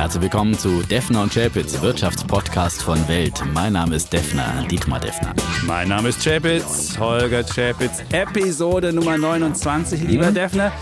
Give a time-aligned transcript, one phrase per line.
[0.00, 3.34] Herzlich willkommen zu Defner und Chapitz, Wirtschaftspodcast von Welt.
[3.52, 5.34] Mein Name ist Defner, Dietmar Defner.
[5.66, 10.34] Mein Name ist Chapitz, Holger Chapitz, Episode Nummer 29, lieber mhm.
[10.34, 10.72] Defner.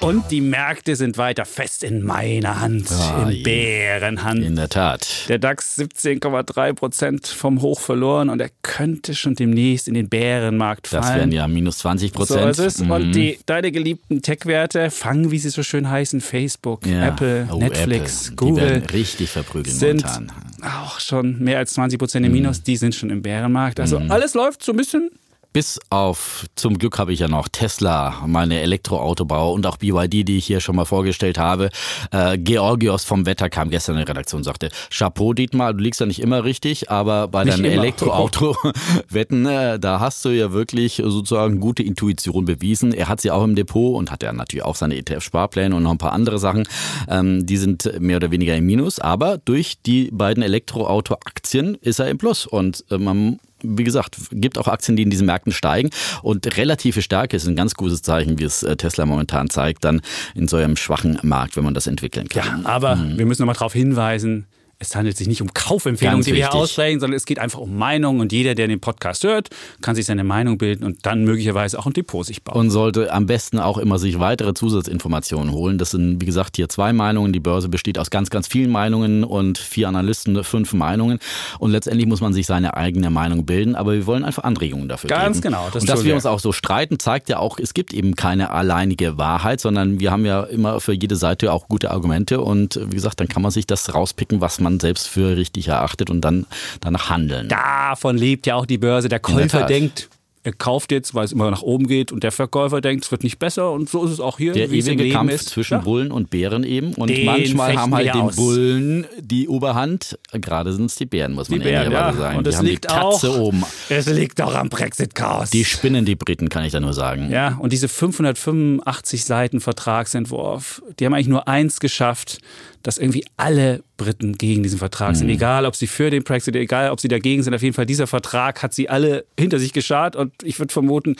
[0.00, 4.44] Und die Märkte sind weiter fest in meiner Hand, oh, in Bärenhand.
[4.44, 5.24] In der Tat.
[5.28, 10.86] Der DAX 17,3 Prozent vom Hoch verloren und er könnte schon demnächst in den Bärenmarkt
[10.86, 11.02] fallen.
[11.02, 12.54] Das wären ja minus 20 Prozent.
[12.54, 12.84] So ist es.
[12.84, 12.90] Mhm.
[12.90, 17.08] Und die, deine geliebten Tech-Werte fangen, wie sie so schön heißen, Facebook, ja.
[17.08, 18.36] Apple, oh, Netflix, Apple.
[18.36, 18.82] Google.
[18.92, 20.32] Richtig verprügeln sind momentan.
[20.62, 22.60] Auch schon mehr als 20 Prozent im Minus.
[22.60, 22.64] Mhm.
[22.64, 23.80] Die sind schon im Bärenmarkt.
[23.80, 24.12] Also mhm.
[24.12, 25.10] alles läuft so ein bisschen
[25.52, 30.38] bis auf, zum Glück habe ich ja noch Tesla, meine Elektroautobauer und auch BYD, die
[30.38, 31.70] ich hier schon mal vorgestellt habe.
[32.10, 36.00] Äh, Georgios vom Wetter kam gestern in die Redaktion und sagte, Chapeau Dietmar, du liegst
[36.00, 41.02] ja nicht immer richtig, aber bei nicht deinen Elektroauto-Wetten, äh, da hast du ja wirklich
[41.04, 42.92] sozusagen gute Intuition bewiesen.
[42.92, 45.92] Er hat sie auch im Depot und hat ja natürlich auch seine ETF-Sparpläne und noch
[45.92, 46.68] ein paar andere Sachen.
[47.08, 52.08] Ähm, die sind mehr oder weniger im Minus, aber durch die beiden Elektroauto-Aktien ist er
[52.08, 55.90] im Plus und äh, man wie gesagt, gibt auch Aktien, die in diesen Märkten steigen.
[56.22, 60.00] Und relative Stärke ist ein ganz gutes Zeichen, wie es äh, Tesla momentan zeigt, dann
[60.34, 62.62] in so einem schwachen Markt, wenn man das entwickeln kann.
[62.62, 63.18] Ja, aber mhm.
[63.18, 64.46] wir müssen nochmal darauf hinweisen,
[64.80, 67.76] es handelt sich nicht um Kaufempfehlungen, die wir hier aussprechen, sondern es geht einfach um
[67.76, 69.48] Meinungen und jeder, der den Podcast hört,
[69.82, 72.56] kann sich seine Meinung bilden und dann möglicherweise auch ein Depot sich bauen.
[72.56, 75.78] Und sollte am besten auch immer sich weitere Zusatzinformationen holen.
[75.78, 77.32] Das sind, wie gesagt, hier zwei Meinungen.
[77.32, 81.18] Die Börse besteht aus ganz, ganz vielen Meinungen und vier Analysten, fünf Meinungen.
[81.58, 85.08] Und letztendlich muss man sich seine eigene Meinung bilden, aber wir wollen einfach Anregungen dafür
[85.08, 85.32] ganz geben.
[85.32, 85.70] Ganz genau.
[85.72, 88.50] Das und dass wir uns auch so streiten, zeigt ja auch, es gibt eben keine
[88.50, 92.94] alleinige Wahrheit, sondern wir haben ja immer für jede Seite auch gute Argumente und wie
[92.94, 96.46] gesagt, dann kann man sich das rauspicken, was man selbst für richtig erachtet und dann
[96.80, 97.48] danach handeln.
[97.48, 99.08] Davon lebt ja auch die Börse.
[99.08, 100.08] Der Käufer denkt,
[100.48, 103.22] er kauft jetzt, weil es immer nach oben geht und der Verkäufer denkt, es wird
[103.22, 104.52] nicht besser und so ist es auch hier.
[104.52, 105.48] Der ewige Kampf ist.
[105.50, 105.80] zwischen ja.
[105.80, 108.36] Bullen und Bären eben und den manchmal haben halt den aus.
[108.36, 112.12] Bullen die Oberhand, gerade sind es die Bären, muss man Bären, ja.
[112.12, 112.38] sagen.
[112.38, 113.64] Und es liegt auch, oben.
[113.88, 115.50] Es liegt auch am Brexit-Chaos.
[115.50, 117.30] Die spinnen die Briten, kann ich da nur sagen.
[117.30, 122.38] Ja, und diese 585 Seiten Vertragsentwurf, die haben eigentlich nur eins geschafft,
[122.82, 125.26] dass irgendwie alle Briten gegen diesen Vertrag sind.
[125.26, 125.34] Mhm.
[125.34, 127.54] Egal, ob sie für den Brexit, egal, ob sie dagegen sind.
[127.54, 130.16] Auf jeden Fall, dieser Vertrag hat sie alle hinter sich geschart.
[130.16, 131.16] Und ich würde vermuten,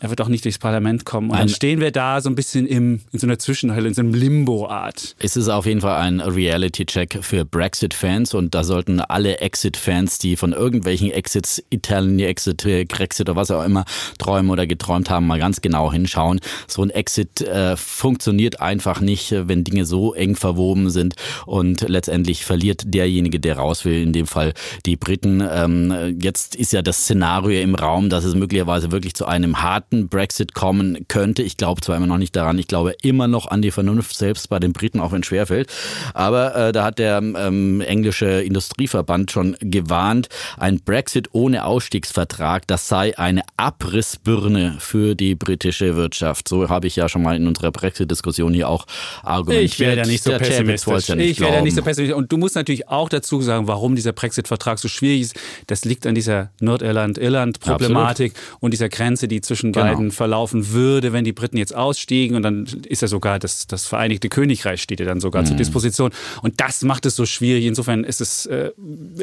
[0.00, 1.30] er wird auch nicht durchs Parlament kommen.
[1.30, 3.94] Und ein, dann stehen wir da so ein bisschen im, in so einer Zwischenhölle, in
[3.94, 5.14] so einem Limbo-Art.
[5.18, 10.36] Es ist auf jeden Fall ein Reality-Check für Brexit-Fans und da sollten alle Exit-Fans, die
[10.36, 13.84] von irgendwelchen Exits, Italien, Exit, Brexit oder was auch immer
[14.18, 16.40] träumen oder geträumt haben, mal ganz genau hinschauen.
[16.66, 22.46] So ein Exit äh, funktioniert einfach nicht, wenn Dinge so eng verwoben sind und letztendlich
[22.46, 24.54] verliert derjenige, der raus will, in dem Fall
[24.86, 25.42] die Briten.
[25.46, 29.89] Ähm, jetzt ist ja das Szenario im Raum, dass es möglicherweise wirklich zu einem harten
[29.90, 31.42] harten Brexit kommen könnte.
[31.42, 34.48] Ich glaube zwar immer noch nicht daran, ich glaube immer noch an die Vernunft selbst
[34.48, 35.68] bei den Briten, auch wenn es schwerfällt.
[36.14, 40.28] Aber äh, da hat der ähm, englische Industrieverband schon gewarnt,
[40.58, 46.48] ein Brexit ohne Ausstiegsvertrag, das sei eine Abrissbirne für die britische Wirtschaft.
[46.48, 48.86] So habe ich ja schon mal in unserer Brexit-Diskussion hier auch
[49.24, 49.72] argumentiert.
[49.72, 51.08] Ich werde ja nicht so der pessimistisch.
[51.08, 52.16] Ja nicht ich werde ja nicht so pessimistisch.
[52.16, 55.40] Und du musst natürlich auch dazu sagen, warum dieser Brexit-Vertrag so schwierig ist.
[55.66, 59.94] Das liegt an dieser Nordirland-Irland-Problematik und dieser Grenze, die zwischen genau.
[59.94, 62.36] beiden verlaufen würde, wenn die Briten jetzt ausstiegen.
[62.36, 65.46] Und dann ist ja sogar das, das Vereinigte Königreich steht ja dann sogar mhm.
[65.46, 66.10] zur Disposition.
[66.42, 67.64] Und das macht es so schwierig.
[67.64, 68.70] Insofern ist es äh,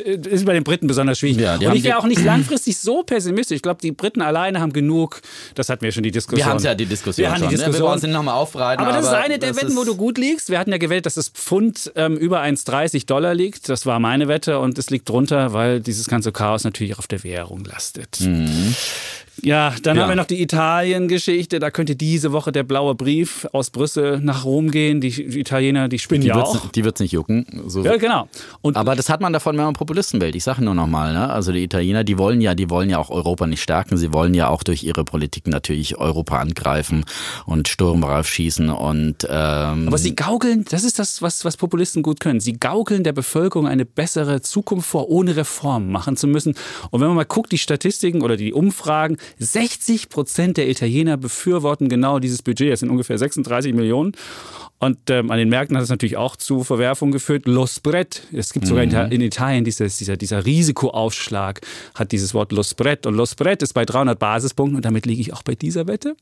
[0.06, 1.38] ist bei den Briten besonders schwierig.
[1.38, 3.58] Ja, und ich wäre auch nicht langfristig so pessimistisch.
[3.58, 5.22] Ich glaube, die Briten alleine haben genug.
[5.56, 6.46] Das hatten wir schon die Diskussion.
[6.46, 7.26] Wir haben ja die Diskussion.
[7.26, 7.72] Wir haben die Diskussion.
[7.72, 7.80] Ne?
[7.80, 8.84] Wir wollen sie nochmal aufbereiten.
[8.84, 10.50] Aber das aber ist eine der Wetten, wo du gut liegst.
[10.50, 13.70] Wir hatten ja gewählt, dass das Pfund ähm, über 1,30 Dollar liegt.
[13.70, 17.24] Das war meine Wette und es liegt drunter, weil dieses ganze Chaos natürlich auf der
[17.24, 18.20] Währung lastet.
[18.22, 18.76] Mhm.
[19.44, 20.04] Ja, dann ja.
[20.04, 21.60] haben wir noch die Italien-Geschichte.
[21.60, 25.02] Da könnte diese Woche der blaue Brief aus Brüssel nach Rom gehen.
[25.02, 25.10] Die,
[25.40, 26.72] Italiener, die spinnen die ja auch.
[26.72, 27.46] Die wird es nicht jucken.
[27.68, 27.84] So.
[27.84, 28.28] Ja, genau.
[28.62, 30.36] Und Aber das hat man davon, wenn man Populisten wählt.
[30.36, 31.30] Ich sage nur nochmal, ne?
[31.30, 33.98] also die Italiener, die wollen ja, die wollen ja auch Europa nicht stärken.
[33.98, 37.06] Sie wollen ja auch durch ihre Politik natürlich Europa angreifen
[37.46, 38.70] und Sturm schießen.
[38.70, 42.40] Und, ähm Aber sie gaukeln, das ist das, was, was Populisten gut können.
[42.40, 46.56] Sie gaukeln der Bevölkerung eine bessere Zukunft vor, ohne Reformen machen zu müssen.
[46.90, 51.90] Und wenn man mal guckt, die Statistiken oder die Umfragen, 60 Prozent der Italiener befürworten
[51.90, 52.72] genau dieses Budget.
[52.72, 54.14] Das sind ungefähr 36 Millionen.
[54.80, 57.48] Und ähm, an den Märkten hat es natürlich auch zu Verwerfungen geführt.
[57.48, 58.22] Lo spread.
[58.32, 59.12] Es gibt sogar mhm.
[59.12, 61.62] in Italien dieses, dieser, dieser Risikoaufschlag,
[61.96, 63.06] hat dieses Wort Lo spread.
[63.08, 64.76] Und Lo spread ist bei 300 Basispunkten.
[64.76, 66.16] Und damit liege ich auch bei dieser Wette.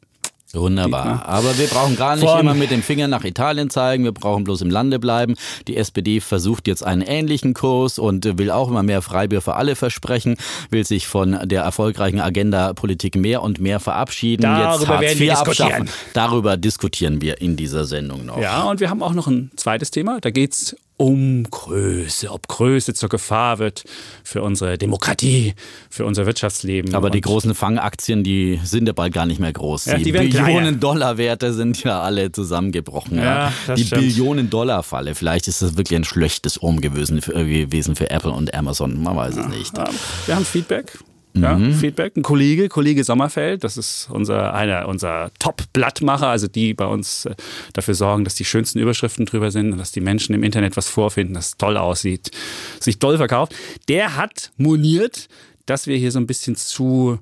[0.56, 1.26] Wunderbar.
[1.26, 4.04] Aber wir brauchen gar nicht Von immer mit dem Finger nach Italien zeigen.
[4.04, 5.36] Wir brauchen bloß im Lande bleiben.
[5.68, 9.76] Die SPD versucht jetzt einen ähnlichen Kurs und will auch immer mehr Freibier für alle
[9.76, 10.38] versprechen,
[10.70, 14.44] will sich von der erfolgreichen Agenda-Politik mehr und mehr verabschieden.
[14.44, 15.90] Darüber jetzt werden wir diskutieren.
[16.14, 18.40] Darüber diskutieren wir in dieser Sendung noch.
[18.40, 20.20] Ja, und wir haben auch noch ein zweites Thema.
[20.22, 23.84] Da geht es um Größe, ob Größe zur Gefahr wird
[24.24, 25.54] für unsere Demokratie,
[25.90, 26.96] für unser Wirtschaftsleben.
[26.96, 29.86] Aber die großen Fangaktien, die sind ja bald gar nicht mehr groß.
[29.86, 33.18] Ja, die die Billionen Dollar Werte sind ja alle zusammengebrochen.
[33.18, 34.02] Ja, Ja, die stimmt.
[34.02, 35.16] Billionen Dollar Falle.
[35.16, 39.02] Vielleicht ist das wirklich ein schlechtes Ohm gewesen für, gewesen für Apple und Amazon.
[39.02, 39.78] Man weiß es nicht.
[39.78, 39.90] Ja,
[40.28, 40.98] Wir haben Feedback.
[41.38, 42.16] Ja, Feedback.
[42.16, 47.36] Ein Kollege, Kollege Sommerfeld, das ist unser, einer unser Top-Blattmacher, also die bei uns äh,
[47.74, 50.88] dafür sorgen, dass die schönsten Überschriften drüber sind und dass die Menschen im Internet was
[50.88, 52.32] vorfinden, das toll aussieht,
[52.80, 53.54] sich toll verkauft.
[53.90, 55.28] Der hat moniert,
[55.66, 57.20] dass wir hier so ein bisschen zu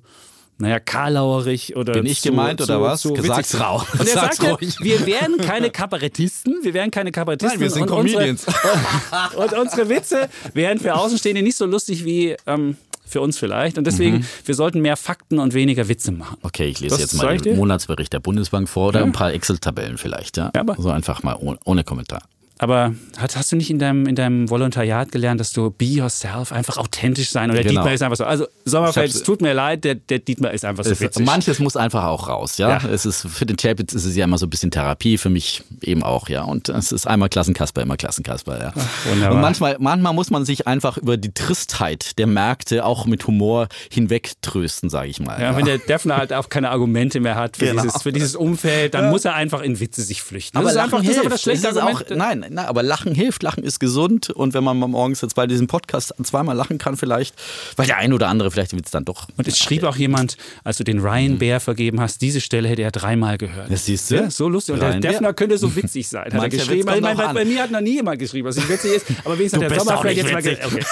[0.59, 3.01] naja, karlauerig oder Bin ich zu, gemeint zu, oder was?
[3.01, 3.59] Zu witzig.
[3.59, 3.83] rau.
[3.93, 4.75] Und er sagte, ruhig.
[4.79, 7.59] wir wären keine Kabarettisten, wir wären keine Kabarettisten.
[7.59, 8.45] Nein, wir sind und unsere- Comedians.
[9.35, 13.77] und unsere Witze wären für Außenstehende nicht so lustig wie ähm, für uns vielleicht.
[13.77, 14.25] Und deswegen, Mhm.
[14.45, 16.37] wir sollten mehr Fakten und weniger Witze machen.
[16.41, 17.57] Okay, ich lese Das jetzt mal den?
[17.57, 20.37] Monatsbericht der Bundesbank vor oder ein paar Excel-Tabellen vielleicht.
[20.37, 20.51] Ja?
[20.55, 22.23] Ja, aber- so einfach mal ohne, ohne Kommentar.
[22.63, 26.51] Aber hast, hast du nicht in deinem, in deinem Volontariat gelernt, dass du be yourself,
[26.51, 27.49] einfach authentisch sein?
[27.49, 27.81] Und der Genau.
[27.81, 28.23] Dietmar ist einfach so.
[28.25, 31.25] Also Sommerfeld, es tut mir leid, der, der Dietmar ist einfach so Es, witzig.
[31.25, 32.69] manches muss einfach auch raus, ja.
[32.79, 32.89] Ja.
[32.89, 35.63] Es ist für den Chapitz ist es ja immer so ein bisschen Therapie, für mich
[35.81, 36.43] eben auch, ja.
[36.43, 38.73] Und es ist einmal Klassenkasper, immer Klassenkasper, ja.
[39.09, 39.35] wunderbar.
[39.35, 43.67] Und manchmal, manchmal muss man sich einfach über die Tristheit der Märkte auch mit Humor
[43.91, 45.41] hinwegtrösten, sage ich mal.
[45.41, 47.81] Ja, wenn der Defner halt auch keine Argumente mehr hat für, Genau.
[47.83, 50.57] dieses, für dieses Umfeld, dann muss er einfach in Witze sich flüchten.
[50.57, 51.25] Aber das ist einfach das, ist hilft.
[51.25, 52.11] aber das schlechte Argument.
[52.11, 53.43] auch, nein, nein, aber Lachen hilft.
[53.43, 54.29] Lachen ist gesund.
[54.29, 57.35] Und wenn man mal morgens jetzt bei diesem Podcast zweimal lachen kann, vielleicht,
[57.75, 59.27] weil der ein oder andere vielleicht den Witz dann doch.
[59.37, 62.81] Und es schrieb auch jemand, als du den Ryan Bär vergeben hast, diese Stelle hätte
[62.81, 63.71] er dreimal gehört.
[63.71, 64.15] Das siehst du?
[64.15, 64.73] Ja, so lustig.
[64.73, 65.11] Und der Ryan Bär.
[65.11, 66.79] Defner könnte so witzig sein, hat er geschrieben.
[66.79, 67.33] Ich bei, an.
[67.33, 69.05] bei mir hat noch nie jemand geschrieben, was nicht witzig ist.
[69.23, 70.59] Aber wenigstens Du hat der Sommerfeld nicht jetzt mal witzig.
[70.59, 70.73] gesagt.
[70.73, 70.85] Okay.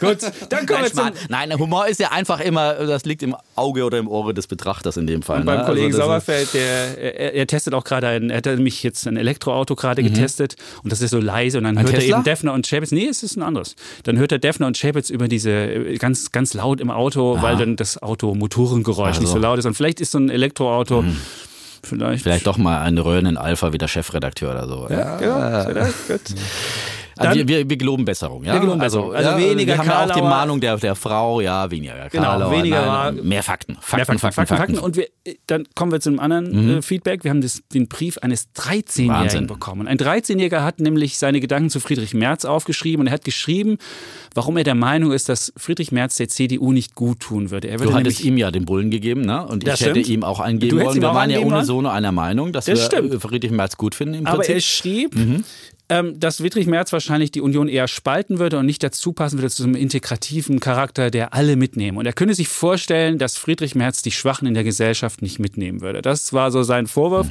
[0.00, 0.18] Gut,
[0.50, 1.26] dann kommen wir Nein, zum.
[1.28, 4.96] Nein, Humor ist ja einfach immer, das liegt im Auge oder im Ohre des Betrachters
[4.96, 5.40] in dem Fall.
[5.40, 5.64] Und beim ne?
[5.64, 9.74] Kollegen Also Sauerfeld, der, er, er testet auch gerade er hat nämlich jetzt ein Elektroauto
[9.76, 11.92] gerade getestet und das ist so leise und dann hört Mhm.
[11.92, 12.14] Tesla?
[12.14, 13.74] er eben Defner und Chapitz, nee, es ist ein anderes.
[14.04, 17.56] Dann hört er Defner und Chapitz über diese, äh, ganz, ganz laut im Auto, weil
[17.56, 19.46] dann das Auto Motorengeräusch nicht so Also.
[19.46, 21.04] laut ist und vielleicht ist so ein Elektroauto,
[21.82, 24.86] vielleicht, ist Vielleicht doch mal ein Röhren Alpha wie der Chefredakteur oder so.
[24.90, 25.20] Ja.
[25.20, 26.20] ja, ja, gut.
[27.20, 28.54] Also Dann- wir, wir, wir geloben Besserung, ja.
[28.54, 29.12] Wir geloben Besserung.
[29.14, 30.28] Also ja, weniger Wir haben ja auch die Karlauer.
[30.30, 33.74] Mahnung der, der Frau, ja, weniger Genau, Karlauer, weniger- nein, mehr Fakten.
[33.80, 34.78] Fakten, Mehr Fakten, Fakten, Fakten.
[34.78, 35.06] Und wir,
[35.46, 37.22] dann kommen wir zu einem anderen äh, Feedback.
[37.22, 39.46] Wir haben das, den Brief eines 13-Jährigen Wahnsinn.
[39.46, 39.86] bekommen.
[39.86, 43.76] Ein 13-Jähriger hat nämlich seine Gedanken zu Friedrich Merz aufgeschrieben und er hat geschrieben,
[44.34, 47.68] warum er der Meinung ist, dass Friedrich Merz der CDU nicht gut tun würde.
[47.68, 49.46] Er würde Du hattest ihm ja den Bullen gegeben, ne?
[49.46, 50.08] Und ich hätte stimmt.
[50.08, 51.00] ihm auch einen geben wollen.
[51.02, 53.12] Wir waren ja geben unisono einer Meinung, dass Das wir stimmt.
[53.14, 54.54] äh, Friedrich Merz gut finden im aber Prinzip.
[54.54, 55.44] er schrieb, Mhm.
[55.90, 59.50] Ähm, dass Friedrich Merz wahrscheinlich die Union eher spalten würde und nicht dazu passen würde
[59.50, 61.98] zu einem integrativen Charakter, der alle mitnehmen.
[61.98, 65.80] Und er könnte sich vorstellen, dass Friedrich Merz die Schwachen in der Gesellschaft nicht mitnehmen
[65.80, 66.00] würde.
[66.00, 67.26] Das war so sein Vorwurf.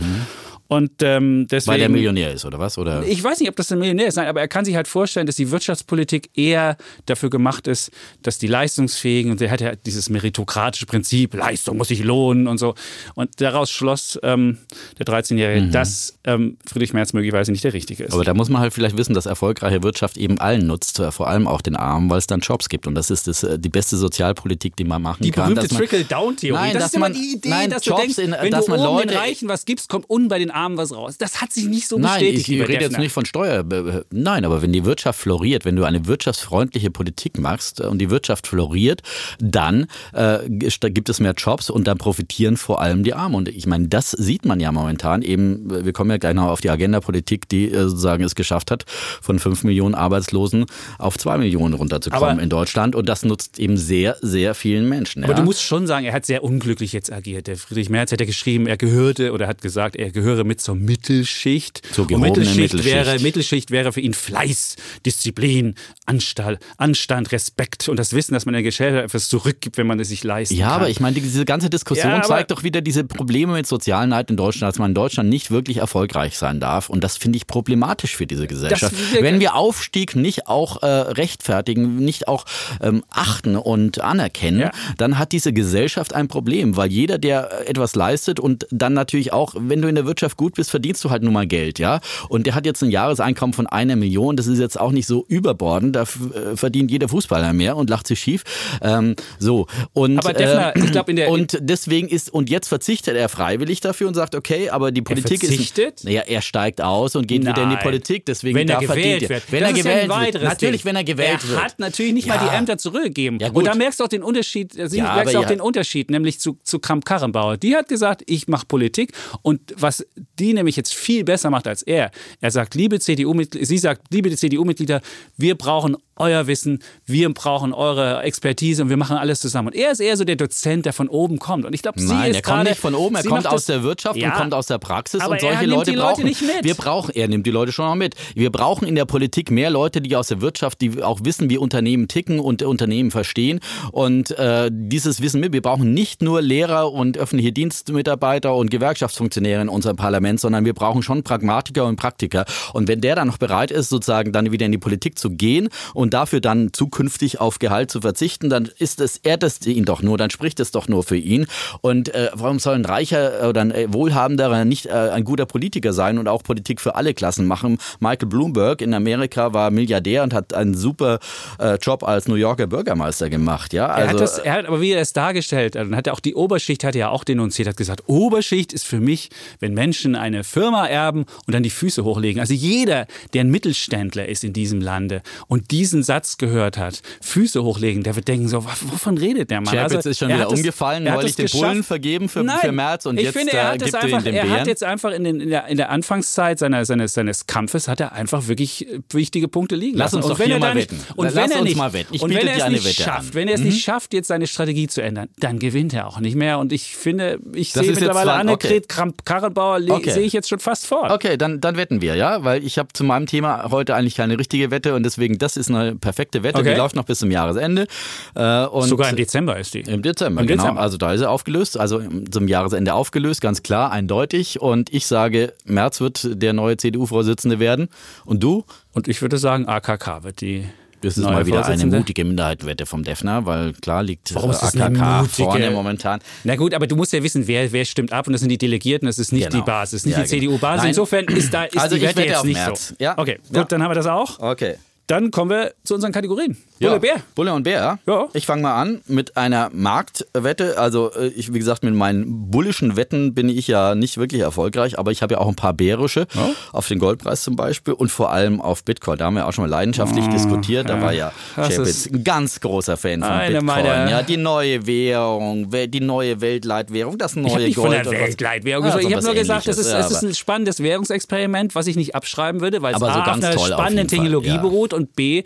[0.71, 1.71] Und ähm, deswegen.
[1.74, 2.77] Weil der Millionär ist, oder was?
[2.77, 3.04] Oder?
[3.04, 5.25] Ich weiß nicht, ob das ein Millionär ist, nein, aber er kann sich halt vorstellen,
[5.25, 6.77] dass die Wirtschaftspolitik eher
[7.07, 7.89] dafür gemacht ist,
[8.21, 12.60] dass die Leistungsfähigen, und er hat ja dieses meritokratische Prinzip, Leistung muss sich lohnen und
[12.60, 12.75] so.
[13.16, 14.60] Und daraus schloss ähm,
[15.00, 18.13] der 13-Jährige, dass ähm, Friedrich Merz möglicherweise nicht der Richtige ist.
[18.13, 21.30] Aber da muss man halt vielleicht wissen, dass erfolgreiche Wirtschaft eben allen nutzt, äh, vor
[21.30, 22.86] allem auch den Armen, weil es dann Jobs gibt.
[22.86, 25.45] Und das ist das, äh, die beste Sozialpolitik, die man machen die kann.
[25.56, 26.60] berühmte dass man- Trickle-Down-Theorie.
[26.62, 28.51] Nein, das dass ist immer man- die Idee, nein, dass Jobs du denkst, in- wenn
[28.51, 31.17] dass du man Leute- den Reichen was gibst, kommt unten bei den Armen was raus.
[31.17, 32.47] Das hat sich nicht so Nein, bestätigt.
[32.47, 33.63] ich wie bei rede jetzt nicht von Steuer.
[33.71, 37.99] äh, Nein, aber wenn die Wirtschaft floriert, wenn du eine wirtschaftsfreundliche Politik machst äh, und
[37.99, 39.01] die Wirtschaft floriert,
[39.39, 43.35] dann äh, gibt es mehr Jobs und dann profitieren vor allem die Armen.
[43.35, 45.69] Und ich meine, das sieht man ja momentan eben.
[45.85, 48.85] Wir kommen ja gleich noch auf die Agenda-Politik, die äh, sozusagen es geschafft hat,
[49.21, 50.66] von fünf Millionen Arbeitslosen
[50.97, 52.95] auf zwei Millionen runterzukommen Aber- in Deutschland.
[52.95, 55.23] Und das nutzt eben sehr, sehr vielen Menschen.
[55.23, 55.39] Aber ja?
[55.39, 57.47] du musst schon sagen, er hat sehr unglücklich jetzt agiert.
[57.47, 60.75] Der Friedrich Merz hat ja geschrieben, er gehörte oder hat gesagt, er gehöre mit zur
[60.75, 61.81] Mittelschicht.
[61.94, 62.94] Zur Und gehobenen Mittelschicht, Mittelschicht.
[62.95, 64.75] Wäre, Mittelschicht wäre für ihn Fleiß,
[65.06, 65.75] Disziplin,
[66.06, 70.09] Anstall, Anstand, Respekt und das Wissen, dass man der Gesellschaft etwas zurückgibt, wenn man es
[70.09, 70.75] sich leisten Ja, kann.
[70.75, 74.29] aber ich meine, die- diese ganze Diskussion Ja, zeigt doch wieder diese Probleme mit Sozialneid
[74.29, 76.89] in Deutschland, dass man in Deutschland nicht wirklich erfolgreich sein darf.
[76.89, 78.94] Und das finde ich problematisch für diese Gesellschaft.
[79.13, 82.45] wir- Wenn wir Aufstieg nicht auch äh, rechtfertigen, nicht auch
[82.81, 84.71] ähm, achten und anerkennen, Ja.
[84.97, 89.53] dann hat diese Gesellschaft ein Problem, weil jeder, der etwas leistet und dann natürlich auch,
[89.57, 92.00] wenn du in der Wirtschaft gut bist, verdienst du halt nun mal Geld, ja.
[92.30, 95.26] Und der hat jetzt ein Jahreseinkommen von einer Million, das ist jetzt auch nicht so
[95.28, 98.44] überbordend, da äh, verdient jeder Fußballer mehr und lacht sich schief.
[98.81, 99.68] Ähm, so.
[99.94, 103.28] Und, Aber Defner, äh, ich glaube, in der- und deswegen ist, und jetzt verzichtet er
[103.28, 105.96] freiwillig dafür und sagt, okay, aber die Politik verzichtet?
[105.96, 106.06] ist.
[106.06, 107.84] Naja, er steigt aus und geht wieder in die Nein.
[107.84, 109.30] Politik, deswegen wenn er gewählt er.
[109.30, 109.44] wird.
[109.52, 110.44] Wenn das er ist ja gewählt wird.
[110.44, 110.90] Natürlich, Ding.
[110.90, 111.64] wenn er gewählt er wird.
[111.64, 112.48] hat natürlich nicht mal Ja.
[112.50, 113.40] die Ämter zurückgegeben.
[113.40, 116.58] Ja, und da merkst du auch den Unterschied, Ja, merkst auch den Unterschied, nämlich zu,
[116.64, 117.58] zu Kramp-Karrenbauer.
[117.58, 120.06] Die hat gesagt, ich mache Politik und was
[120.38, 122.12] die nämlich jetzt viel besser macht als er.
[122.42, 125.02] Er sagt, liebe CDU-Mitglieder, sie sagt, liebe CDU-Mitglieder,
[125.38, 129.69] wir brauchen euer Wissen, wir brauchen eure Expertise und wir machen alles zusammen.
[129.69, 131.66] Und er ist eher so der Dozent, der von oben kommt.
[131.66, 133.83] Und ich glaube, sie Nein, ist er kommt nicht von oben, er kommt aus der
[133.83, 136.42] Wirtschaft Ja, und kommt aus der Praxis aber und solche Leute die Leute brauchen nicht
[136.42, 136.64] mit.
[136.64, 138.16] wir brauchen er nimmt die Leute schon auch mit.
[138.36, 141.57] Wir brauchen in der Politik mehr Leute, die aus der Wirtschaft, die auch wissen, wie
[141.57, 145.54] Unternehmen ticken und Unternehmen verstehen und äh, dieses Wissen mit.
[145.54, 150.08] Wir brauchen nicht nur Lehrer und öffentliche Dienstmitarbeiter und Gewerkschaftsfunktionäre in unserem Parlament,
[150.39, 152.45] sondern wir brauchen schon Pragmatiker und Praktiker.
[152.73, 155.69] Und wenn der dann noch bereit ist, sozusagen dann wieder in die Politik zu gehen
[155.94, 160.01] und dafür dann zukünftig auf Gehalt zu verzichten, dann ist es, ehrt es ihn doch
[160.01, 161.47] nur, dann spricht es doch nur für ihn.
[161.81, 165.94] Und äh, warum soll ein reicher oder ein äh, wohlhabenderer nicht äh, ein guter Politiker
[165.94, 167.78] sein und auch Politik für alle Klassen machen?
[167.99, 171.19] Michael Bloomberg in Amerika war Milliardär und hat einen super
[171.59, 173.73] äh, Job als New Yorker Bürgermeister gemacht.
[173.73, 176.07] Ja, Er also hat das, er hat, aber wie er es dargestellt hat, und hat
[176.07, 179.30] er auch die Oberschicht hat er ja auch denunziert, hat gesagt, Oberschicht ist für mich,
[179.59, 182.39] wenn Menschen eine Firma erben und dann die Füße hochlegen.
[182.39, 187.63] Also jeder, der ein Mittelständler ist in diesem Lande und diesen Satz gehört hat, Füße
[187.63, 189.73] hochlegen, der wird denken so, wovon redet der Mann?
[189.73, 191.63] Chapitz Also, ist schon er wieder umgefallen, neulich es den geschafft.
[191.63, 194.01] Bullen vergeben für, Nein, für März und ich jetzt finde, er äh, hat, gibt er
[194.01, 197.13] einfach, den er hat jetzt einfach in, den, in, der, in der Anfangszeit seiner, seines,
[197.13, 200.18] seines Kampfes hat er einfach wirklich äh, wichtige Punkte liegen Lass lassen.
[200.18, 201.03] uns und doch hier er mal nicht, wetten.
[201.15, 202.13] Und Lass wenn er uns nicht, mal wetten.
[202.15, 203.25] Ich und wenn er dir es eine nicht Wette schafft, an.
[203.27, 203.33] Mhm.
[203.33, 206.35] wenn er es nicht schafft, jetzt seine Strategie zu ändern, dann gewinnt er auch nicht
[206.35, 206.59] mehr.
[206.59, 210.12] Und ich finde, ich Das sehe mittlerweile zwar- Annegret Kramp-Karrenbauer le- Okay.
[210.12, 211.10] sehe ich jetzt schon fast vor.
[211.12, 212.44] Okay, dann, dann wetten wir, ja?
[212.44, 215.69] Weil ich habe zu meinem Thema heute eigentlich keine richtige Wette und deswegen, das ist
[215.69, 216.60] eine perfekte Wette.
[216.60, 216.74] Okay.
[216.74, 217.88] Die läuft noch bis zum Jahresende.
[218.36, 219.81] Äh, und Sogar im Dezember ist die.
[219.81, 220.64] Im Dezember, Im genau.
[220.64, 220.81] Dezember.
[220.81, 224.62] Also da ist er aufgelöst, also zum Jahresende aufgelöst, ganz klar, eindeutig.
[224.62, 227.90] Und ich sage, Merz wird der neue CDU-Vorsitzende werden.
[228.26, 228.66] Und du?
[228.94, 230.66] Und ich würde sagen, AKK wird die.
[231.01, 234.61] Das ist mal wieder eine mutige Minderheitenwette vom Defner, weil klar liegt Warum äh, ist
[234.61, 236.19] das eine AKK vorne momentan.
[236.44, 238.57] Na gut, aber du musst ja wissen, wer, wer stimmt ab und das sind die
[238.57, 239.63] Delegierten, das ist nicht Genau.
[239.63, 240.57] die Basis, nicht Ja, die genau.
[240.57, 240.85] CDU-Basis.
[240.87, 242.89] Insofern ist, da, ist Also die Wette jetzt nicht Merz.
[242.89, 242.95] so.
[242.99, 243.18] Ja.
[243.18, 243.63] Okay, gut, Ja.
[243.63, 244.39] dann haben wir das auch.
[244.39, 244.75] Okay.
[245.07, 246.56] Dann kommen wir zu unseren Kategorien.
[246.80, 247.16] Bulle Ja, Bär.
[247.36, 248.00] Bulle und Bär.
[248.06, 248.28] Ja.
[248.33, 250.78] Ich fange mal an mit einer Marktwette.
[250.78, 254.98] Also äh, ich, wie gesagt, mit meinen bullischen Wetten bin ich ja nicht wirklich erfolgreich,
[254.98, 256.28] aber ich habe ja auch ein paar bärische
[256.71, 259.18] auf den Goldpreis zum Beispiel und vor allem auf Bitcoin.
[259.18, 260.90] Da haben wir auch schon mal leidenschaftlich diskutiert.
[260.90, 263.66] Da war ja Chapitz ein ganz großer Fan von Bitcoin.
[263.66, 267.88] meiner- Ja, die neue Währung, die neue Weltleitwährung, das neue Ich Gold.
[267.94, 270.81] von der Weltleitwährung Ja, ich habe nur gesagt, es ist, ja, es ist ein spannendes
[270.81, 274.57] Währungsexperiment, was ich nicht abschreiben würde, weil es A, so auf einer spannenden Technologie ja.
[274.57, 275.44] beruht und B,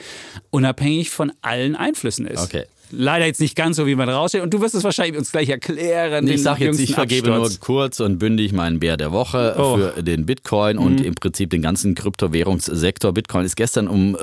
[0.49, 2.43] unabhängig von allen Einflüssen ist.
[2.43, 2.65] Okay.
[2.91, 4.43] Leider jetzt nicht ganz so, wie man rausstellt.
[4.43, 6.27] Und du wirst es wahrscheinlich uns gleich erklären.
[6.27, 7.59] Ich sage jetzt, ich vergebe nur Absturz.
[7.59, 9.77] kurz und bündig meinen Bär der Woche Oh.
[9.77, 13.11] für den Bitcoin und im Prinzip den ganzen Kryptowährungssektor.
[13.13, 14.19] Bitcoin ist gestern um äh,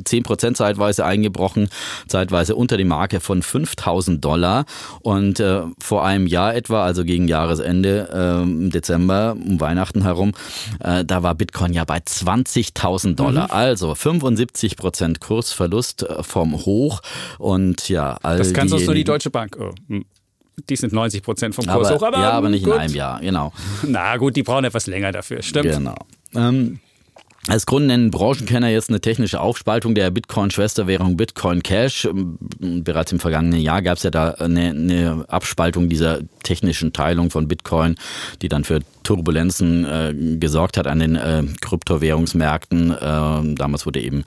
[0.00, 1.68] 10% zeitweise eingebrochen,
[2.08, 4.66] zeitweise unter die Marke von 5000 Dollar.
[5.00, 10.32] Und äh, vor einem Jahr etwa, also gegen Jahresende äh, im Dezember, um Weihnachten herum,
[10.80, 13.50] äh, da war Bitcoin ja bei 20.000 Dollar.
[13.52, 17.00] Also 75% Kursverlust äh, vom Hoch.
[17.38, 19.56] Und ja, all Das kann sonst nur die Deutsche Bank.
[19.58, 19.72] Oh.
[19.88, 20.04] hm.
[20.68, 22.02] Die sind 90 Prozent vom Kurs aber, hoch.
[22.02, 22.74] Aber, ja, aber nicht gut.
[22.74, 23.52] in einem Jahr, genau.
[23.86, 25.42] Na gut, die brauchen etwas länger dafür.
[25.42, 25.72] Stimmt.
[25.72, 25.94] Genau.
[26.34, 26.80] Ähm,
[27.48, 32.04] als Grund nennen Branchenkenner jetzt eine technische Aufspaltung der Bitcoin-Schwesterwährung Bitcoin Cash.
[32.04, 32.38] Ähm,
[32.84, 37.48] Bereits im vergangenen Jahr gab es ja da eine, eine Abspaltung dieser technischen Teilung von
[37.48, 37.96] Bitcoin,
[38.42, 42.94] die dann für Turbulenzen äh, gesorgt hat an den äh, Kryptowährungsmärkten.
[43.00, 44.24] Ähm, damals wurde eben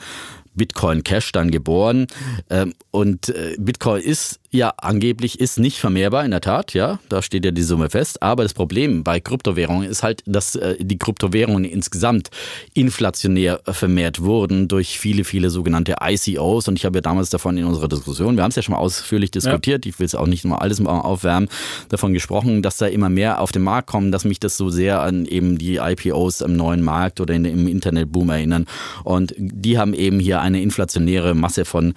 [0.56, 2.08] Bitcoin Cash dann geboren.
[2.50, 7.22] Ähm, und äh, Bitcoin ist ja angeblich ist nicht vermehrbar, in der Tat, ja, da
[7.22, 8.22] steht ja die Summe fest.
[8.22, 12.30] Aber das Problem bei Kryptowährungen ist halt, dass äh, die Kryptowährungen insgesamt
[12.74, 16.68] inflationär vermehrt wurden durch viele, viele sogenannte ICOs.
[16.68, 18.80] Und ich habe ja damals davon in unserer Diskussion, wir haben es ja schon mal
[18.80, 21.50] ausführlich diskutiert, ich will es auch nicht mal alles mal aufwärmen,
[21.90, 25.02] davon gesprochen, dass da immer mehr auf den Markt kommen, dass mich das so sehr
[25.02, 28.68] an eben die IPOs am neuen Markt oder in, im Internetboom erinnern.
[29.04, 31.96] Und die haben eben hier eine inflationäre Masse von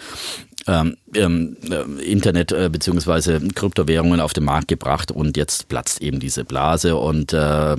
[0.66, 3.48] ähm, ähm, äh, Internet äh, bzw.
[3.54, 7.76] Kryptowährungen auf den Markt gebracht und jetzt platzt eben diese Blase und äh,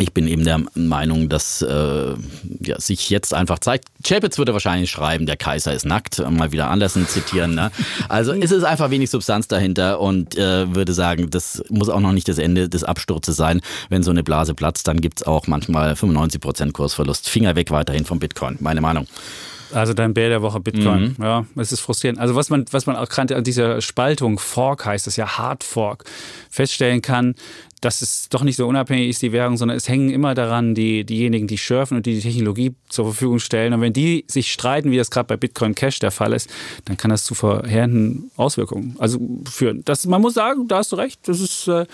[0.00, 2.14] ich bin eben der Meinung, dass äh,
[2.60, 3.86] ja, sich jetzt einfach zeigt.
[4.04, 7.54] Chapitz würde wahrscheinlich schreiben, der Kaiser ist nackt, mal wieder Andersen zitieren.
[7.54, 7.70] Ne?
[8.08, 12.12] Also es ist einfach wenig Substanz dahinter und äh, würde sagen, das muss auch noch
[12.12, 13.60] nicht das Ende des Absturzes sein.
[13.88, 17.28] Wenn so eine Blase platzt, dann gibt's auch manchmal 95% Kursverlust.
[17.28, 19.06] Finger weg weiterhin vom Bitcoin, meine Meinung.
[19.74, 21.14] Also dein Bär der Woche Bitcoin.
[21.18, 21.24] Mhm.
[21.24, 22.18] Ja, es ist frustrierend.
[22.18, 25.64] Also was man, was man auch gerade an dieser Spaltung, Fork heißt das ja, Hard
[25.64, 26.04] Fork,
[26.50, 27.34] feststellen kann,
[27.84, 31.04] dass es doch nicht so unabhängig ist, die Währung, sondern es hängen immer daran die,
[31.04, 33.74] diejenigen, die surfen und die die Technologie zur Verfügung stellen.
[33.74, 36.48] Und wenn die sich streiten, wie das gerade bei Bitcoin Cash der Fall ist,
[36.86, 39.18] dann kann das zu vorherrschenden Auswirkungen also
[39.50, 39.82] führen.
[39.84, 41.20] Das, man muss sagen, da hast du recht.
[41.28, 41.86] Das ist, äh,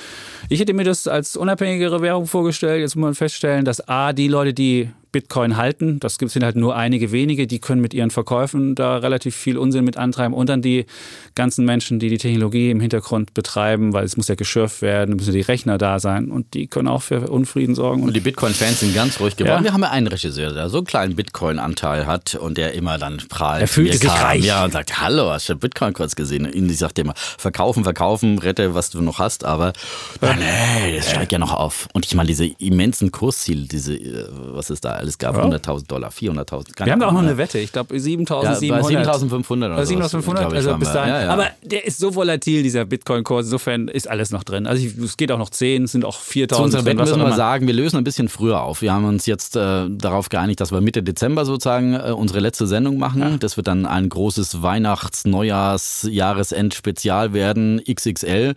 [0.48, 2.80] ich hätte mir das als unabhängigere Währung vorgestellt.
[2.80, 6.00] Jetzt muss man feststellen, dass A, die Leute, die Bitcoin halten.
[6.00, 9.84] Das sind halt nur einige wenige, die können mit ihren Verkäufen da relativ viel Unsinn
[9.84, 10.34] mit antreiben.
[10.34, 10.86] Und dann die
[11.34, 15.32] ganzen Menschen, die die Technologie im Hintergrund betreiben, weil es muss ja geschürft werden, müssen
[15.32, 18.02] die Rechner da sein und die können auch für Unfrieden sorgen.
[18.02, 19.64] Und die Bitcoin-Fans sind ganz ruhig geworden.
[19.64, 19.64] Ja.
[19.64, 23.18] Wir haben ja einen Regisseur, der so einen kleinen Bitcoin-Anteil hat und der immer dann
[23.28, 23.62] prahlt.
[23.62, 24.44] Er fühlt sich kam, reich.
[24.44, 26.46] Ja, und sagt, hallo, hast du Bitcoin kurz gesehen?
[26.46, 29.72] Und ich sagte immer, verkaufen, verkaufen, rette, was du noch hast, aber
[30.20, 30.34] ja.
[30.34, 31.88] nee, das steigt ja noch auf.
[31.92, 35.44] Und ich meine, diese immensen Kursziele, diese, äh, was es da alles gab, ja.
[35.44, 36.84] 100.000 Dollar, 400.000.
[36.84, 38.44] Wir haben da auch noch eine Wette, ich glaube 7.700.
[38.44, 41.14] Ja, 7.500 oder 7.500, also bis dahin.
[41.14, 44.66] Ja, Aber der ist so volatil, dieser Bitcoin-Kurs, insofern ist alles noch drin.
[44.66, 47.32] Also es geht auch noch 10, es sind auch 4.000 Zu unserer Wette müssen wir
[47.32, 48.82] sagen, wir lösen ein bisschen früher auf.
[48.82, 52.66] Wir haben uns jetzt äh, darauf geeinigt, dass wir Mitte Dezember sozusagen äh, unsere letzte
[52.66, 53.38] Sendung machen.
[53.40, 58.54] Das wird dann ein großes Weihnachts-, Neujahrs-, Jahresend-Spezial werden, XXL.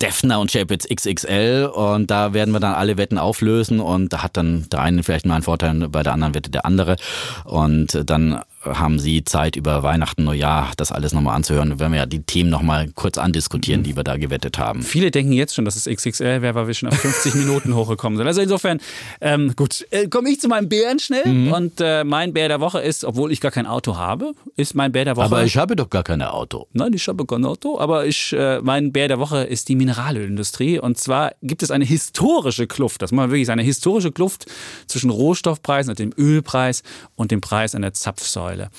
[0.00, 4.36] Defner und Chapitz XXL und da werden wir dann alle Wetten auflösen und da hat
[4.36, 6.96] dann der eine vielleicht mal einen Vorteil bei der anderen Wette der andere.
[7.44, 11.80] Und dann haben Sie Zeit über Weihnachten, Neujahr das alles nochmal anzuhören.
[11.80, 14.82] Wenn wir ja die Themen nochmal kurz andiskutieren, die wir da gewettet haben.
[14.82, 18.18] Viele denken jetzt schon, dass es XXL wäre, weil wir schon auf 50 Minuten hochgekommen
[18.18, 18.26] sind.
[18.26, 18.78] Also insofern,
[19.22, 21.26] ähm, gut, äh, komme ich zu meinem Bären schnell.
[21.26, 21.52] Mhm.
[21.52, 24.92] Und äh, mein Bär der Woche ist, obwohl ich gar kein Auto habe, ist mein
[24.92, 25.26] Bär der Woche.
[25.26, 26.66] Aber ich habe doch gar kein Auto.
[26.74, 27.78] Nein, ich habe kein Auto.
[27.78, 30.78] Aber ich, äh, mein Bär der Woche ist die Mineralölindustrie.
[30.78, 34.46] Und zwar gibt es eine historische Kluft, das muss man wirklich sagen, eine historische Kluft
[34.86, 36.82] zwischen Rohstoffpreisen und dem Ölpreis
[37.16, 38.49] und dem Preis einer Zapfsäule.
[38.50, 38.70] Säule.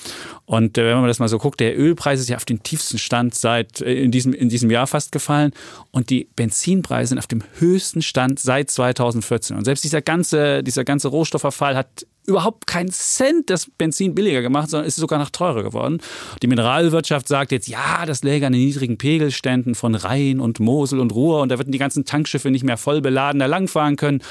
[0.44, 2.98] Und äh, wenn man das mal so guckt, der Ölpreis ist ja auf den tiefsten
[2.98, 5.52] Stand seit äh, in, diesem, in diesem Jahr fast gefallen
[5.90, 9.56] und die Benzinpreise sind auf dem höchsten Stand seit 2014.
[9.56, 14.70] Und selbst dieser ganze, dieser ganze Rohstoffverfall hat überhaupt keinen Cent das Benzin billiger gemacht,
[14.70, 16.00] sondern ist sogar noch teurer geworden.
[16.42, 21.00] Die Mineralwirtschaft sagt jetzt, ja, das läge an den niedrigen Pegelständen von Rhein und Mosel
[21.00, 24.22] und Ruhr und da würden die ganzen Tankschiffe nicht mehr voll beladen da langfahren können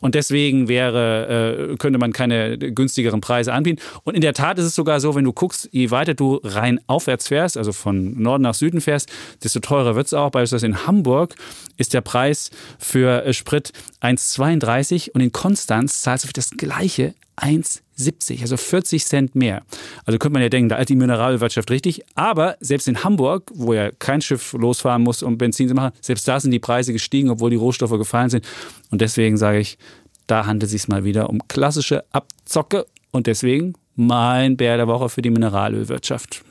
[0.00, 3.82] und deswegen wäre, äh, könnte man keine günstigeren Preise anbieten.
[4.04, 6.80] Und in der Tat ist es sogar so, wenn du guckst, je weiter du rein
[6.86, 9.10] aufwärts fährst, also von Norden nach Süden fährst,
[9.42, 10.30] desto teurer wird es auch.
[10.30, 11.34] Beispielsweise in Hamburg
[11.76, 17.14] ist der Preis für äh, Sprit 1,32 und in Konstanz zahlst du für das gleiche
[17.42, 19.62] 1,70, also 40 Cent mehr.
[20.04, 22.02] Also könnte man ja denken, da ist die Mineralwirtschaft richtig.
[22.14, 26.26] Aber selbst in Hamburg, wo ja kein Schiff losfahren muss, um Benzin zu machen, selbst
[26.28, 28.46] da sind die Preise gestiegen, obwohl die Rohstoffe gefallen sind.
[28.90, 29.78] Und deswegen sage ich,
[30.26, 32.86] da handelt es sich mal wieder um klassische Abzocke.
[33.10, 36.44] Und deswegen mein Bär der Woche für die Mineralölwirtschaft.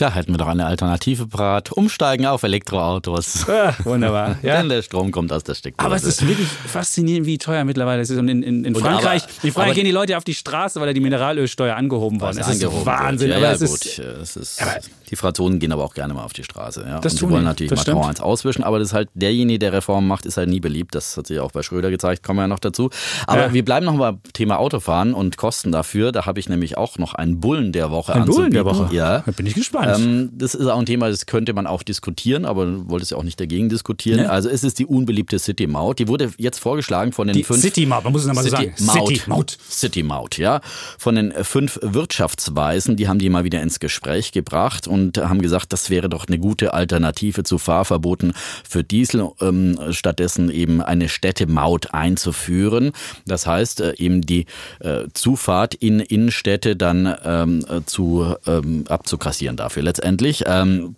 [0.00, 1.72] Da hätten wir doch eine Alternative parat.
[1.72, 3.46] Umsteigen auf Elektroautos.
[3.46, 4.30] Ja, wunderbar.
[4.42, 4.58] Ja.
[4.58, 5.84] Denn der Strom kommt aus der Steckdose.
[5.84, 8.16] Aber es ist wirklich faszinierend, wie teuer mittlerweile es ist.
[8.16, 10.86] Und in, in, in Frankreich, aber, in Frankreich gehen die Leute auf die Straße, weil
[10.86, 12.48] da die Mineralölsteuer angehoben worden ist.
[12.48, 13.30] Das ist Wahnsinn.
[13.30, 13.84] Ja, ja, aber gut.
[13.84, 14.76] Ist, es ist, aber,
[15.10, 16.84] die Franzosen gehen aber auch gerne mal auf die Straße.
[16.86, 17.00] Ja.
[17.00, 19.72] Das und sie wollen natürlich das Macron eins auswischen, aber das ist halt derjenige, der
[19.74, 20.94] Reformen macht, ist halt nie beliebt.
[20.94, 22.90] Das hat sich auch bei Schröder gezeigt, kommen wir ja noch dazu.
[23.26, 23.52] Aber ja.
[23.52, 26.12] wir bleiben noch mal beim Thema Autofahren und Kosten dafür.
[26.12, 28.88] Da habe ich nämlich auch noch einen Bullen der Woche Ein Bullen der Woche?
[28.94, 29.18] Ja.
[29.26, 29.89] Da bin ich gespannt.
[29.98, 33.16] Ähm, das ist auch ein Thema, das könnte man auch diskutieren, aber du wolltest ja
[33.16, 34.20] auch nicht dagegen diskutieren.
[34.20, 34.30] Ne?
[34.30, 35.98] Also es ist die unbeliebte City-Maut.
[35.98, 37.60] Die wurde jetzt vorgeschlagen von den die fünf...
[37.60, 38.74] City-Maut, man muss es nochmal so sagen.
[38.76, 39.58] City-Maut.
[39.68, 40.60] City-Maut, ja.
[40.98, 45.72] Von den fünf Wirtschaftsweisen, die haben die mal wieder ins Gespräch gebracht und haben gesagt,
[45.72, 48.32] das wäre doch eine gute Alternative zu Fahrverboten
[48.68, 52.92] für Diesel, ähm, stattdessen eben eine Städtemaut einzuführen.
[53.26, 54.46] Das heißt, äh, eben die
[54.80, 60.44] äh, Zufahrt in Innenstädte dann ähm, äh, zu ähm, abzukassieren dafür letztendlich.
[60.46, 60.96] Ähm,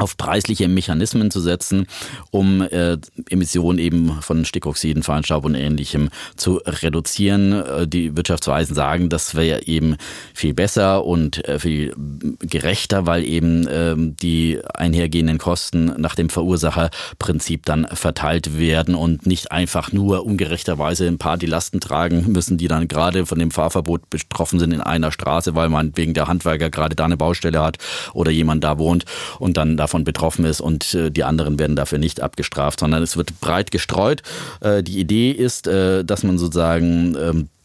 [0.00, 1.86] auf preisliche Mechanismen zu setzen,
[2.30, 2.96] um äh,
[3.28, 7.52] Emissionen eben von Stickoxiden, Feinstaub und ähnlichem zu reduzieren.
[7.52, 9.96] Äh, die Wirtschaftsweisen sagen, das wäre eben
[10.32, 11.94] viel besser und äh, viel
[12.40, 19.52] gerechter, weil eben äh, die einhergehenden Kosten nach dem Verursacherprinzip dann verteilt werden und nicht
[19.52, 24.08] einfach nur ungerechterweise ein paar die Lasten tragen müssen, die dann gerade von dem Fahrverbot
[24.08, 27.76] betroffen sind in einer Straße, weil man wegen der Handwerker gerade da eine Baustelle hat
[28.14, 29.04] oder jemand da wohnt
[29.38, 33.02] und dann da davon betroffen ist und äh, die anderen werden dafür nicht abgestraft, sondern
[33.02, 34.22] es wird breit gestreut.
[34.60, 37.59] Äh, die Idee ist, äh, dass man sozusagen ähm, äh,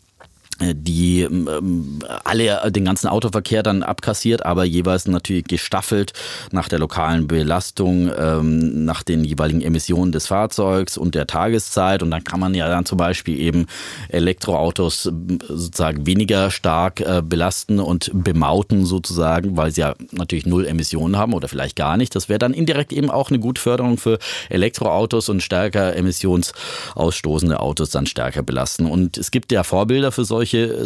[0.62, 6.14] die ähm, alle äh, den ganzen Autoverkehr dann abkassiert, aber jeweils natürlich gestaffelt
[6.52, 12.02] nach der lokalen Belastung, ähm, nach den jeweiligen Emissionen des Fahrzeugs und der Tageszeit.
[12.04, 13.66] Und dann kann man ja dann zum Beispiel eben
[14.08, 21.18] Elektroautos sozusagen weniger stark äh, belasten und bemauten sozusagen, weil sie ja natürlich null Emissionen
[21.18, 22.16] haben oder vielleicht gar nicht.
[22.16, 27.90] Das wäre dann indirekt eben auch eine gute Förderung für Elektroautos und stärker emissionsausstoßende Autos
[27.90, 28.86] dann stärker belasten.
[28.86, 30.86] Und es gibt ja Vorbilder für solche solche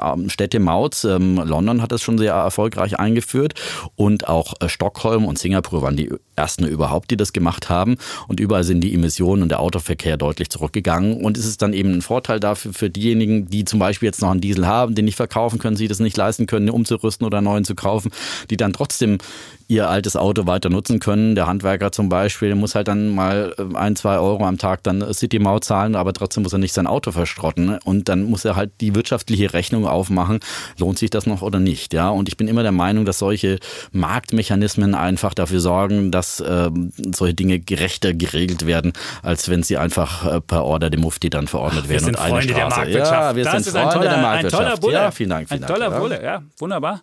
[0.00, 1.04] ähm, Städte Mauts.
[1.04, 3.54] Ähm, London hat das schon sehr erfolgreich eingeführt
[3.96, 7.96] und auch äh, Stockholm und Singapur waren die ersten überhaupt, die das gemacht haben.
[8.26, 11.22] Und überall sind die Emissionen und der Autoverkehr deutlich zurückgegangen.
[11.22, 14.30] Und es ist dann eben ein Vorteil dafür für diejenigen, die zum Beispiel jetzt noch
[14.30, 17.44] einen Diesel haben, den nicht verkaufen können, sie das nicht leisten können, umzurüsten oder einen
[17.44, 18.10] neuen zu kaufen,
[18.48, 19.18] die dann trotzdem
[19.70, 21.36] ihr altes Auto weiter nutzen können.
[21.36, 25.14] Der Handwerker zum Beispiel muss halt dann mal äh, ein, zwei Euro am Tag dann
[25.14, 27.78] City-Maut zahlen, aber trotzdem muss er nicht sein Auto verschrotten.
[27.84, 30.40] Und dann muss er halt die wirtschaftliche Rechnung aufmachen.
[30.78, 31.94] Lohnt sich das noch oder nicht?
[31.94, 33.58] Ja, und ich bin immer der Meinung, dass solche
[33.92, 36.70] Marktmechanismen einfach dafür sorgen, dass äh,
[37.12, 41.48] solche Dinge gerechter geregelt werden, als wenn sie einfach äh, per Order dem Mufti dann
[41.48, 41.90] verordnet werden.
[41.90, 42.54] Wir sind und Freunde eine Straße.
[42.54, 43.12] der Marktwirtschaft.
[43.12, 44.62] Ja, wir das sind Freunde ein toller, der Marktwirtschaft.
[44.62, 44.94] Ein toller Bulle.
[44.94, 45.48] Ja, vielen Dank.
[45.48, 47.02] Vielen ein Dank, toller Bulle, ja, wunderbar.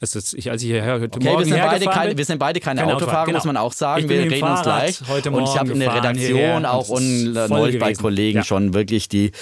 [0.00, 2.60] Also ich, als ich hierher heute okay, Morgen wir sind, beide keine, wir sind beide
[2.60, 3.38] keine, keine Autofahrer, genau.
[3.38, 4.08] muss man auch sagen.
[4.08, 5.00] wir reden uns gleich.
[5.08, 8.44] Heute und ich habe in der Redaktion auch und neulich bei Kollegen ja.
[8.44, 9.32] schon wirklich die,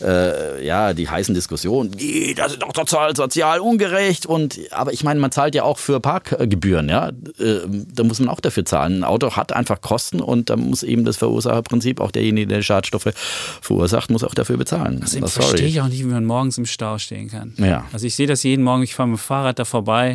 [0.00, 1.90] äh, ja, die heißen Diskussionen.
[1.90, 4.24] Die, das ist doch total sozial ungerecht.
[4.24, 6.88] Und, aber ich meine, man zahlt ja auch für Parkgebühren.
[6.88, 7.08] Ja?
[7.08, 7.60] Äh,
[7.92, 9.00] da muss man auch dafür zahlen.
[9.00, 13.12] Ein Auto hat einfach Kosten und da muss eben das Verursacherprinzip, auch derjenige, der Schadstoffe
[13.60, 15.00] verursacht, muss auch dafür bezahlen.
[15.02, 17.52] Also das verstehe ich auch nicht, wie man morgens im Stau stehen kann.
[17.58, 17.84] Ja.
[17.92, 20.05] Also ich sehe das jeden Morgen, ich fahre mit dem Fahrrad da vorbei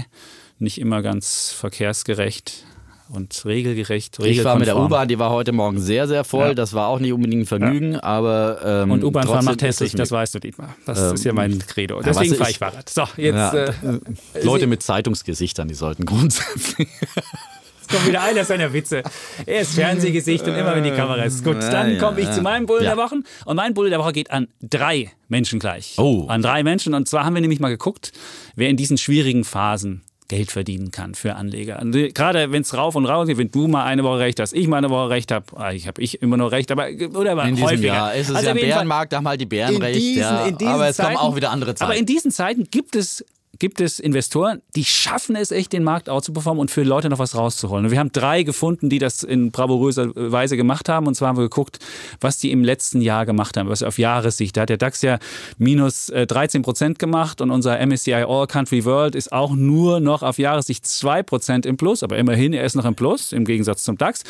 [0.59, 2.65] nicht immer ganz verkehrsgerecht
[3.11, 4.19] und regelgerecht.
[4.19, 6.49] Ich war mit der U-Bahn, die war heute Morgen sehr, sehr voll.
[6.49, 6.53] Ja.
[6.53, 8.03] Das war auch nicht unbedingt ein Vergnügen, ja.
[8.03, 8.59] aber.
[8.63, 10.75] Ähm, und U-Bahn fahren macht hässlich, das weißt du, Dietmar.
[10.85, 12.01] Das ähm, ist ja mein Credo.
[12.01, 12.89] Deswegen fahre ich Fahrrad.
[12.89, 13.35] So, jetzt.
[13.35, 13.53] Ja.
[13.53, 13.73] Äh,
[14.43, 16.87] Leute mit Zeitungsgesichtern, die sollten grundsätzlich.
[17.91, 19.03] Kommt wieder einer seiner Witze.
[19.45, 21.43] Er ist Fernsehgesicht und immer wenn die Kamera ist.
[21.43, 23.19] Gut, dann komme ich zu meinem Bulle der Woche.
[23.45, 25.95] Und mein Bulle der Woche geht an drei Menschen gleich.
[25.97, 26.25] Oh.
[26.27, 26.93] An drei Menschen.
[26.93, 28.11] Und zwar haben wir nämlich mal geguckt,
[28.55, 30.01] wer in diesen schwierigen Phasen
[30.31, 31.81] Geld verdienen kann für Anleger.
[31.81, 34.53] Und gerade wenn es rauf und raus geht, wenn du mal eine Woche recht hast,
[34.53, 37.33] ich mal eine Woche recht habe, ah, ich habe ich immer noch recht, aber oder
[37.33, 37.87] aber in häufiger.
[37.87, 40.47] Jahr ist es also ja Bärenmarkt, da haben halt die Bären recht, diesen, ja.
[40.67, 41.91] aber es Zeiten, kommen auch wieder andere Zeiten.
[41.91, 43.25] Aber in diesen Zeiten gibt es
[43.61, 47.35] gibt es Investoren, die schaffen es echt, den Markt outzuperformen und für Leute noch was
[47.35, 47.85] rauszuholen.
[47.85, 51.05] Und wir haben drei gefunden, die das in bravouröser Weise gemacht haben.
[51.05, 51.77] Und zwar haben wir geguckt,
[52.19, 54.57] was die im letzten Jahr gemacht haben, was auf Jahressicht.
[54.57, 55.19] Da hat der DAX ja
[55.59, 60.23] minus 13 äh, Prozent gemacht und unser MSCI All Country World ist auch nur noch
[60.23, 62.01] auf Jahressicht 2 Prozent im Plus.
[62.01, 64.23] Aber immerhin, er ist noch im Plus, im Gegensatz zum DAX.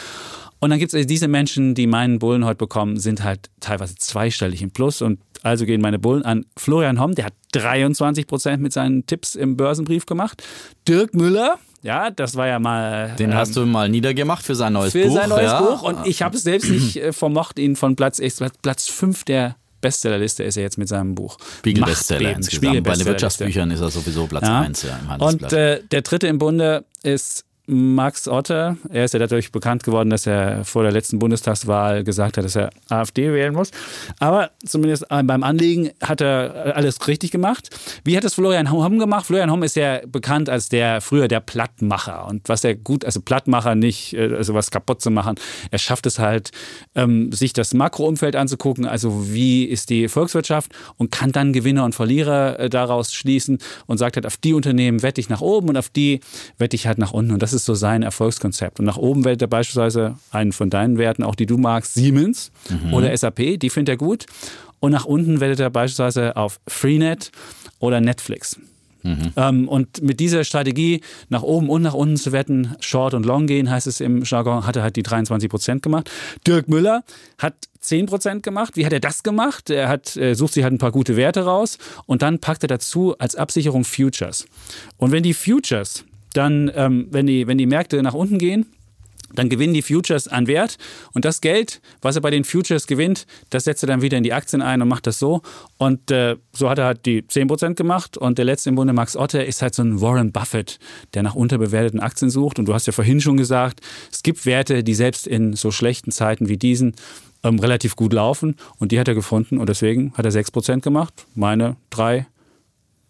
[0.62, 3.96] Und dann gibt es also diese Menschen, die meinen Bullen heute bekommen, sind halt teilweise
[3.96, 5.02] zweistellig im Plus.
[5.02, 9.36] Und also gehen meine Bullen an Florian Homm, der hat 23 Prozent mit seinen Tipps
[9.36, 10.44] im Börsenbrief gemacht.
[10.88, 13.16] Dirk Müller, ja, das war ja mal.
[13.18, 15.16] Den ähm, hast du mal niedergemacht für sein neues für Buch.
[15.16, 15.62] Für sein neues ja.
[15.62, 15.82] Buch.
[15.82, 18.22] Und ich habe es selbst nicht äh, vermocht, ihn von Platz,
[18.62, 21.38] Platz 5 der Bestsellerliste ist er jetzt mit seinem Buch.
[21.60, 22.66] Spiegel-Bestseller insgesamt.
[22.66, 24.90] Spiegel Bei den Wirtschaftsbüchern ist er sowieso Platz 1 ja.
[24.90, 25.52] ja, im Handelsblatt.
[25.52, 30.10] Und äh, der dritte im Bunde ist Max Otter, er ist ja dadurch bekannt geworden,
[30.10, 33.72] dass er vor der letzten Bundestagswahl gesagt hat, dass er AfD wählen muss.
[34.20, 37.70] Aber zumindest beim Anliegen hat er alles richtig gemacht.
[38.04, 39.26] Wie hat es Florian Homm gemacht?
[39.26, 42.28] Florian Homm ist ja bekannt als der früher der Plattmacher.
[42.28, 45.36] Und was er gut, also Plattmacher nicht, äh, also was kaputt zu machen,
[45.70, 46.52] er schafft es halt,
[46.96, 51.96] ähm, sich das Makroumfeld anzugucken, also wie ist die Volkswirtschaft und kann dann Gewinner und
[51.96, 55.78] Verlierer äh, daraus schließen und sagt halt, auf die Unternehmen wette ich nach oben und
[55.78, 56.20] auf die
[56.58, 57.32] wette ich halt nach unten.
[57.32, 58.80] Und das ist so sein Erfolgskonzept.
[58.80, 62.52] Und nach oben wählt er beispielsweise einen von deinen Werten, auch die du magst, Siemens
[62.70, 62.94] mhm.
[62.94, 64.26] oder SAP, die findet er gut.
[64.80, 67.32] Und nach unten wettet er beispielsweise auf Freenet
[67.80, 68.58] oder Netflix.
[69.04, 69.34] Mhm.
[69.36, 73.48] Ähm, und mit dieser Strategie nach oben und nach unten zu wetten, Short und Long
[73.48, 76.10] gehen, heißt es im Jargon, hat er halt die 23 Prozent gemacht.
[76.46, 77.04] Dirk Müller
[77.38, 78.76] hat 10 Prozent gemacht.
[78.76, 79.70] Wie hat er das gemacht?
[79.70, 82.68] Er hat, er sucht sich halt ein paar gute Werte raus und dann packt er
[82.68, 84.46] dazu als Absicherung Futures.
[84.98, 88.66] Und wenn die Futures dann, ähm, wenn, die, wenn die Märkte nach unten gehen,
[89.36, 90.78] dann gewinnen die Futures an Wert
[91.14, 94.24] und das Geld, was er bei den Futures gewinnt, das setzt er dann wieder in
[94.24, 95.42] die Aktien ein und macht das so.
[95.78, 99.16] Und äh, so hat er halt die 10% gemacht und der letzte im Bunde, Max
[99.16, 100.80] Otter, ist halt so ein Warren Buffett,
[101.14, 102.60] der nach unterbewerteten Aktien sucht.
[102.60, 103.80] Und du hast ja vorhin schon gesagt,
[104.12, 106.96] es gibt Werte, die selbst in so schlechten Zeiten wie diesen
[107.44, 111.14] ähm, relativ gut laufen und die hat er gefunden und deswegen hat er 6% gemacht.
[111.36, 112.28] Meine drei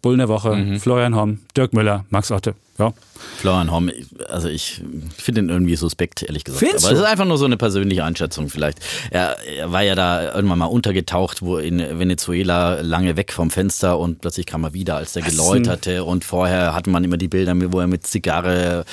[0.00, 0.80] Bullen der Woche, mhm.
[0.80, 2.54] Florian Homm, Dirk Müller, Max Otte.
[2.78, 2.92] Ja.
[3.38, 3.90] Florian Homm,
[4.28, 4.82] also ich
[5.16, 6.64] finde ihn irgendwie suspekt, ehrlich gesagt.
[6.64, 8.78] Findest Aber es ist einfach nur so eine persönliche Einschätzung vielleicht.
[9.10, 13.98] Er, er war ja da irgendwann mal untergetaucht, wo in Venezuela lange weg vom Fenster
[13.98, 16.02] und plötzlich kam er wieder, als der Was geläuterte.
[16.04, 18.84] Und vorher hatte man immer die Bilder, wo er mit Zigarre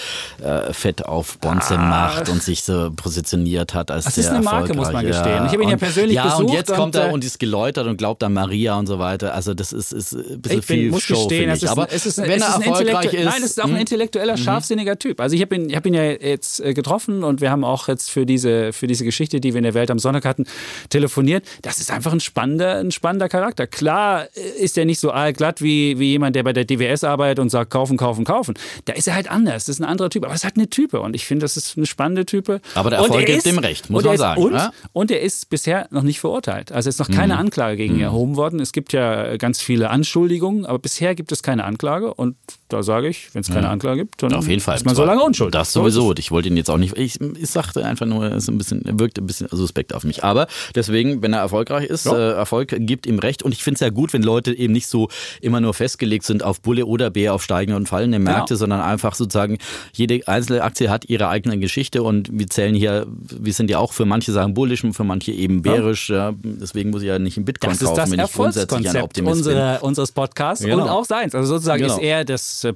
[0.44, 4.44] äh, Fett auf Bonze macht und sich so positionioniert hat als Das der ist eine
[4.44, 5.46] Marke, muss man gestehen.
[5.48, 7.24] Ich habe ihn ja Und- persönlich ja, und besucht jetzt kommt er und, äh, und
[7.26, 9.34] ist geläutert und glaubt an Maria und so weiter.
[9.34, 11.63] Also das ist, ist ein bisschen Ich bin, viel muss Show, gestehen, ich.
[11.63, 13.75] ist, Aber es ist, wenn es er ein erfolgreich ist, Nein, es ist auch ein
[13.75, 13.82] hm?
[13.82, 15.19] intellektueller, scharfsinniger Typ.
[15.21, 17.88] Also ich habe ihn, ich hab ihn ja jetzt äh, getroffen und wir haben auch
[17.88, 20.45] jetzt für diese, für diese Geschichte, die wir in der Welt am Sonntag hatten,
[20.89, 21.45] telefoniert.
[21.62, 23.67] Das ist einfach ein spannender, ein spannender Charakter.
[23.67, 27.39] Klar äh, ist er nicht so allglatt wie, wie jemand, der bei der DWS arbeitet
[27.39, 28.55] und sagt, kaufen, kaufen, kaufen.
[28.86, 29.65] Da ist er halt anders.
[29.65, 30.25] Das ist ein anderer Typ.
[30.25, 32.62] Aber es hat eine Type und ich finde, das ist eine spannende Type.
[32.75, 34.71] Aber der Erfolg er gibt dem recht, muss man ist- sagen, Und, ja?
[34.93, 36.71] und er ist bisher noch nicht verurteilt.
[36.71, 37.39] Also es ist noch keine Mhm.
[37.39, 38.60] Anklage gegen ihn erhoben worden.
[38.60, 42.13] Es gibt ja ganz viele Anschuldigungen, aber bisher gibt es keine Anklage.
[42.13, 42.36] Und
[42.69, 44.76] da sage ich, wenn es keine Anklage gibt, dann Auf jeden Fall.
[44.76, 45.52] ist man so lange unschuldig.
[45.52, 46.13] Das sowieso.
[46.17, 46.98] Ich wollte ihn jetzt auch nicht.
[46.98, 50.24] Ich, ich sagte einfach nur, er ist ein bisschen, wirkt ein bisschen suspekt auf mich.
[50.24, 52.17] Aber deswegen, wenn er erfolgreich ist, Ja.
[52.17, 53.43] äh, Erfolg gibt ihm recht.
[53.43, 55.10] Und ich finde es ja gut, wenn Leute eben nicht so
[55.41, 58.60] immer nur festgelegt sind auf Bulle oder Bär, auf steigende und fallende Märkte, Genau.
[58.60, 59.58] sondern einfach sozusagen
[59.93, 63.93] jede einzelne Aktie hat ihre eigene Geschichte und wir zählen hier, wir sind ja auch
[63.93, 66.10] für manche Sachen bullisch und für manche eben bärisch.
[66.10, 66.34] Ja.
[66.43, 69.02] Deswegen muss ich ja nicht in Bitcoin Das ist kaufen, das wenn ich grundsätzlich ein
[69.02, 69.38] Optimist bin.
[69.54, 70.84] unsere, unseres Podcasts Genau.
[70.84, 71.34] und auch seins.
[71.36, 71.95] Also sozusagen Genau.
[71.95, 72.67] ist er das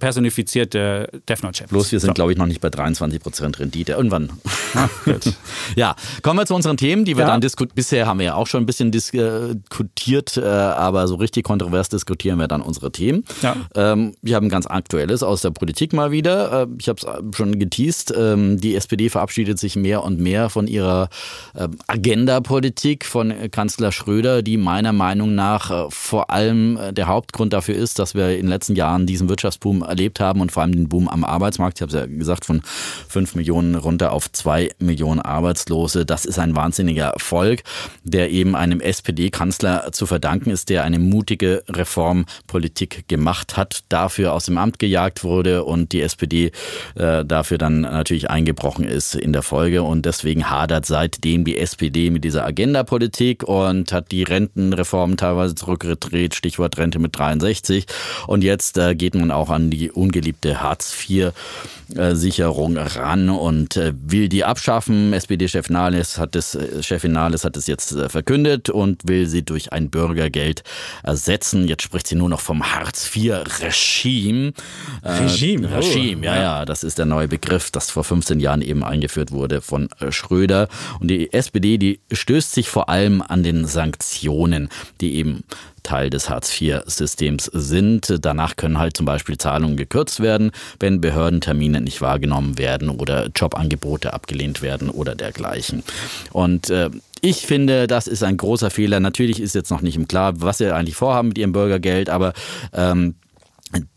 [0.75, 1.65] äh, personifizierte Death Note.
[1.69, 3.93] Bloß wir sind, glaube ich, noch nicht bei 23% Rendite.
[3.93, 4.29] Irgendwann.
[5.75, 7.27] ja, kommen wir zu unseren Themen, die wir Ja.
[7.31, 7.75] dann diskutieren.
[7.75, 12.39] Bisher haben wir ja auch schon ein bisschen diskutiert, äh, aber so richtig kontrovers diskutieren
[12.39, 13.23] wir dann unsere Themen.
[13.41, 13.55] Ja.
[13.75, 16.63] Ähm, wir haben ganz Aktuelles aus der Politik mal wieder.
[16.63, 18.13] Äh, ich habe es schon geteased.
[18.15, 21.09] Ähm, die SPD verabschiedet sich mehr und mehr von ihrer
[21.55, 27.07] ähm, Agenda-Politik von äh, Kanzler Schröder, die meiner Meinung nach äh, vor allem äh, der
[27.07, 30.62] Hauptgrund dafür ist, dass wir in den letzten Jahren diesen Wirtschaftsboom erlebt haben und vor
[30.63, 31.77] allem den Boom am Arbeitsmarkt.
[31.77, 32.61] Ich habe es ja gesagt, von
[33.09, 36.05] 5 Millionen runter auf 2 Millionen Arbeitslose.
[36.05, 37.63] Das ist ein wahnsinniger Erfolg,
[38.03, 44.45] der eben einem SPD-Kanzler zu verdanken ist, der eine mutige Reformpolitik gemacht hat, dafür aus
[44.45, 46.51] dem Amt gejagt wurde und die SPD
[46.95, 49.83] äh, dafür dann natürlich eingebrochen ist in der Folge.
[49.83, 56.35] Und deswegen hadert seitdem die SPD mit dieser Agenda-Politik und hat die Rentenreform teilweise zurückgedreht,
[56.35, 57.85] Stichwort Rente mit 63.
[58.27, 64.43] Und jetzt äh, geht man auch an die ungeliebte Hartz-IV-Sicherung ran und äh, will die
[64.43, 65.13] abschaffen.
[65.13, 69.43] SPD-Chef Nahles hat es, äh, Chefin Nahles hat es jetzt äh, verkündet und will sie
[69.43, 70.63] durch ein Bürgergeld
[71.03, 71.67] ersetzen.
[71.67, 74.53] Jetzt spricht sie nur noch vom Hartz-IV-Regime.
[75.01, 75.75] Äh, Regime, oh.
[75.75, 79.61] Regime, ja, ja, das ist der neue Begriff, das vor 15 Jahren eben eingeführt wurde
[79.61, 80.67] von äh, Schröder.
[80.99, 84.69] Und die SPD, die stößt sich vor allem an den Sanktionen,
[85.01, 85.43] die eben
[85.83, 88.17] Teil des Hartz-IV-Systems sind.
[88.21, 94.13] Danach können halt zum Beispiel Zahlungen gekürzt werden, wenn Behördentermine nicht wahrgenommen werden oder Jobangebote
[94.13, 95.83] abgelehnt werden oder dergleichen.
[96.31, 96.89] Und äh,
[97.21, 98.99] ich finde, das ist ein großer Fehler.
[98.99, 102.33] Natürlich ist jetzt noch nicht im Klar, was sie eigentlich vorhaben mit ihrem Bürgergeld, aber
[102.73, 103.15] ähm,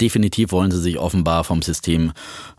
[0.01, 2.13] Definitiv wollen sie sich offenbar vom System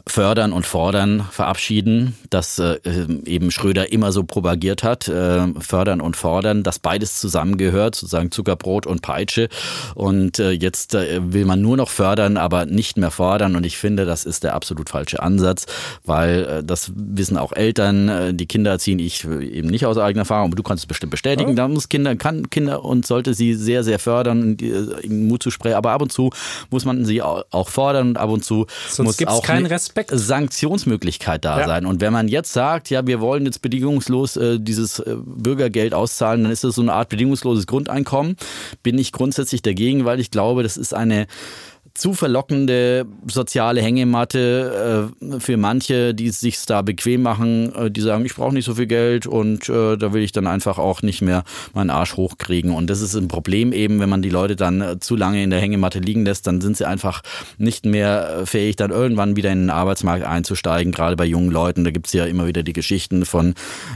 [0.08, 2.78] fördern und fordern verabschieden, das äh,
[3.26, 8.88] eben Schröder immer so propagiert hat, äh, fördern und fordern, dass beides zusammengehört, sozusagen Zuckerbrot
[8.88, 9.50] und Peitsche.
[9.96, 13.56] Und äh, jetzt äh, will man nur noch fördern, aber nicht mehr fordern.
[13.56, 15.66] Und ich finde, das ist der absolut falsche Ansatz,
[16.06, 20.22] weil äh, das wissen auch Eltern, äh, die Kinder erziehen ich eben nicht aus eigener
[20.22, 21.50] Erfahrung, aber du kannst es bestimmt bestätigen.
[21.52, 21.56] Ja.
[21.56, 25.52] Da muss Kinder, kann Kinder und sollte sie sehr, sehr fördern, äh, ihnen Mut zu
[25.52, 25.76] sprechen.
[25.76, 26.32] Aber ab und zu
[26.70, 29.97] muss man sie auch fordern und ab und zu Sonst muss auch keinen eine Respekt.
[30.10, 31.68] Sanktionsmöglichkeit da Ja.
[31.68, 31.86] sein.
[31.86, 36.44] Und wenn man jetzt sagt, ja, wir wollen jetzt bedingungslos äh, dieses äh, Bürgergeld auszahlen,
[36.44, 38.38] dann ist das so eine Art bedingungsloses Grundeinkommen.
[38.84, 41.28] Bin ich grundsätzlich dagegen, weil ich glaube, das ist eine
[41.98, 48.02] zu verlockende soziale Hängematte äh, für manche, die es sich da bequem machen, äh, die
[48.02, 51.02] sagen, ich brauche nicht so viel Geld und äh, da will ich dann einfach auch
[51.02, 52.72] nicht mehr meinen Arsch hochkriegen.
[52.72, 55.50] Und das ist ein Problem eben, wenn man die Leute dann äh, zu lange in
[55.50, 57.24] der Hängematte liegen lässt, dann sind sie einfach
[57.58, 60.92] nicht mehr äh, fähig, dann irgendwann wieder in den Arbeitsmarkt einzusteigen.
[60.92, 63.56] Gerade bei jungen Leuten, da gibt's ja immer wieder die Geschichten von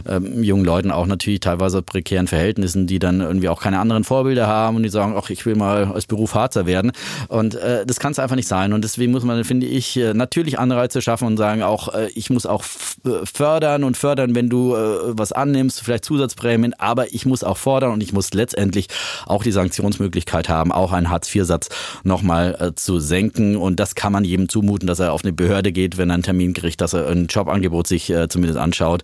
[0.09, 4.47] ähm, jungen Leuten, auch natürlich teilweise prekären Verhältnissen, die dann irgendwie auch keine anderen Vorbilder
[4.47, 6.93] haben und die sagen, ach, ich will mal als Beruf Harzer werden.
[7.27, 8.71] Und äh, das kann es einfach nicht sein.
[8.71, 12.29] Und deswegen muss man, finde ich, äh, natürlich Anreize schaffen und sagen, auch äh, ich
[12.29, 12.63] muss auch
[13.03, 17.91] äh, fördern und fördern, wenn du was annimmst, vielleicht Zusatzprämien, aber ich muss auch fordern
[17.91, 18.87] und ich muss letztendlich
[19.25, 21.67] auch die Sanktionsmöglichkeit haben, auch einen Hartz-IV-Satz
[22.03, 23.57] nochmal zu senken.
[23.57, 26.23] Und das kann man jedem zumuten, dass er auf eine Behörde geht, wenn er einen
[26.23, 29.03] Termin kriegt, dass er ein Jobangebot sich zumindest anschaut.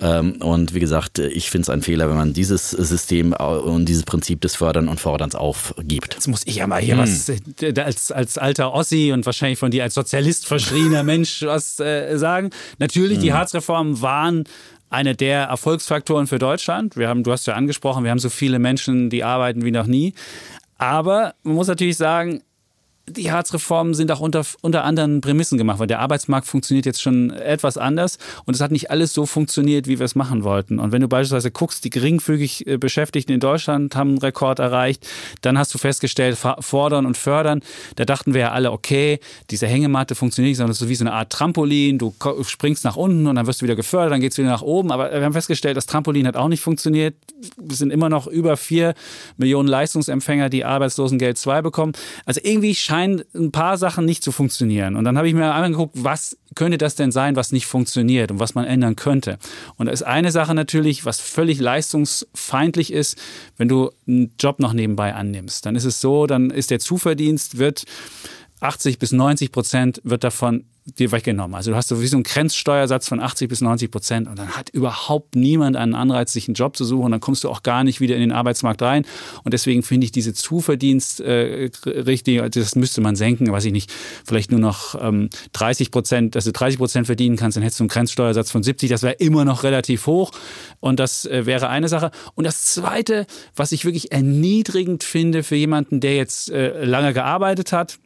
[0.00, 4.02] Ähm, und wie gesagt, ich finde es ein Fehler, wenn man dieses System und dieses
[4.02, 6.14] Prinzip des Fördern und Forderns aufgibt.
[6.14, 9.58] Jetzt muss ich ja mal hier was äh, als, als als alter Ossi und wahrscheinlich
[9.58, 12.50] von dir als Sozialist verschriebener Mensch was äh, sagen.
[12.78, 13.22] Natürlich, mhm.
[13.22, 14.44] die Harzreformen waren
[14.88, 16.96] einer der Erfolgsfaktoren für Deutschland.
[16.96, 19.86] Wir haben, du hast ja angesprochen, wir haben so viele Menschen, die arbeiten wie noch
[19.86, 20.14] nie.
[20.78, 22.42] Aber man muss natürlich sagen,
[23.06, 27.30] die Harzreformen sind auch unter, unter anderen Prämissen gemacht, weil der Arbeitsmarkt funktioniert jetzt schon
[27.30, 30.78] etwas anders und es hat nicht alles so funktioniert, wie wir es machen wollten.
[30.78, 35.06] Und wenn du beispielsweise guckst, die geringfügig äh, Beschäftigten in Deutschland haben einen Rekord erreicht,
[35.42, 37.60] dann hast du festgestellt, fordern und fördern,
[37.96, 40.94] da dachten wir ja alle, okay, diese Hängematte funktioniert nicht, sondern es ist so wie
[40.94, 44.20] so eine Art Trampolin, du springst nach unten und dann wirst du wieder gefördert, dann
[44.20, 44.90] geht es wieder nach oben.
[44.90, 47.14] Aber wir haben festgestellt, das Trampolin hat auch nicht funktioniert.
[47.68, 48.94] Es sind immer noch über vier
[49.36, 51.92] Millionen Leistungsempfänger, die Arbeitslosengeld 2 bekommen.
[52.24, 54.94] Also irgendwie scheint scheinen ein paar Sachen nicht zu funktionieren.
[54.94, 58.38] Und dann habe ich mir angeguckt, was könnte das denn sein, was nicht funktioniert und
[58.38, 59.38] was man ändern könnte.
[59.76, 63.20] Und da ist eine Sache natürlich, was völlig leistungsfeindlich ist,
[63.56, 65.66] wenn du einen Job noch nebenbei annimmst.
[65.66, 67.84] Dann ist es so, dann ist der Zuverdienst, wird
[68.60, 71.54] 80 bis 90 Prozent wird davon dir weggenommen.
[71.54, 74.50] Also du hast so wie so einen Grenzsteuersatz von 80 bis 90 Prozent und dann
[74.50, 77.84] hat überhaupt niemand einen Anreiz, sich einen Job zu suchen dann kommst du auch gar
[77.84, 79.06] nicht wieder in den Arbeitsmarkt rein.
[79.44, 81.70] Und deswegen finde ich diese Zuverdienst äh,
[82.50, 83.90] das müsste man senken, weiß ich nicht,
[84.26, 87.84] vielleicht nur noch ähm, 30 Prozent, dass du 30 Prozent verdienen kannst, dann hättest du
[87.84, 90.32] einen Grenzsteuersatz von 70, das wäre immer noch relativ hoch
[90.80, 92.10] und das äh, wäre eine Sache.
[92.34, 97.72] Und das Zweite, was ich wirklich erniedrigend finde für jemanden, der jetzt äh, lange gearbeitet
[97.72, 97.98] hat,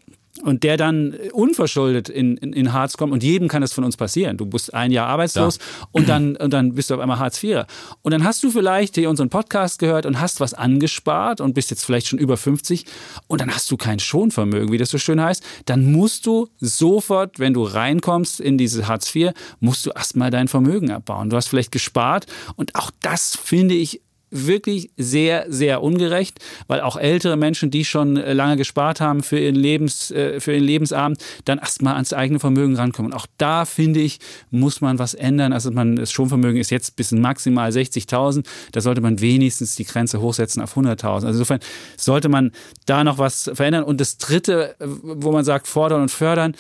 [0.42, 3.96] und der dann unverschuldet in, in, in, Harz kommt und jedem kann das von uns
[3.96, 4.37] passieren.
[4.37, 5.88] Du bist ein Jahr arbeitslos ja.
[5.92, 7.64] und, dann, und dann bist du auf einmal Hartz IV.
[8.03, 11.70] Und dann hast du vielleicht hier unseren Podcast gehört und hast was angespart und bist
[11.70, 12.85] jetzt vielleicht schon über 50
[13.27, 15.42] und dann hast du kein Schonvermögen, wie das so schön heißt.
[15.66, 20.48] Dann musst du sofort, wenn du reinkommst in diese Hartz IV, musst du erstmal dein
[20.48, 21.31] Vermögen abbauen.
[21.31, 26.96] Du hast vielleicht gespart und auch das finde ich wirklich sehr, sehr ungerecht, weil auch
[26.96, 31.22] ältere Menschen, die schon äh, lange gespart haben für ihren, Lebens, äh, für ihren Lebensabend,
[31.44, 33.12] dann erstmal ans eigene Vermögen rankommen.
[33.12, 34.18] Und auch da, finde ich,
[34.50, 35.52] muss man was ändern.
[35.52, 38.44] Also man, das Schonvermögen ist jetzt bis maximal 60.000.
[38.72, 41.06] Da sollte man wenigstens die Grenze hochsetzen auf 100.000.
[41.06, 41.60] Also insofern
[41.96, 42.52] sollte man
[42.86, 43.84] da noch was verändern.
[43.84, 46.54] Und das Dritte, äh, wo man sagt, fordern und fördern,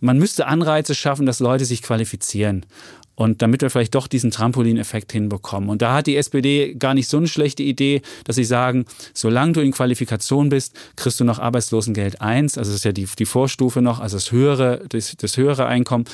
[0.00, 2.64] man müsste Anreize schaffen, dass Leute sich qualifizieren.
[3.14, 5.68] Und damit wir vielleicht doch diesen Trampolineffekt hinbekommen.
[5.68, 9.52] Und da hat die SPD gar nicht so eine schlechte Idee, dass sie sagen, solange
[9.52, 13.26] du in Qualifikation bist, kriegst du noch Arbeitslosengeld 1, also das ist ja die, die
[13.26, 16.06] Vorstufe noch, also das höhere, das, das höhere Einkommen.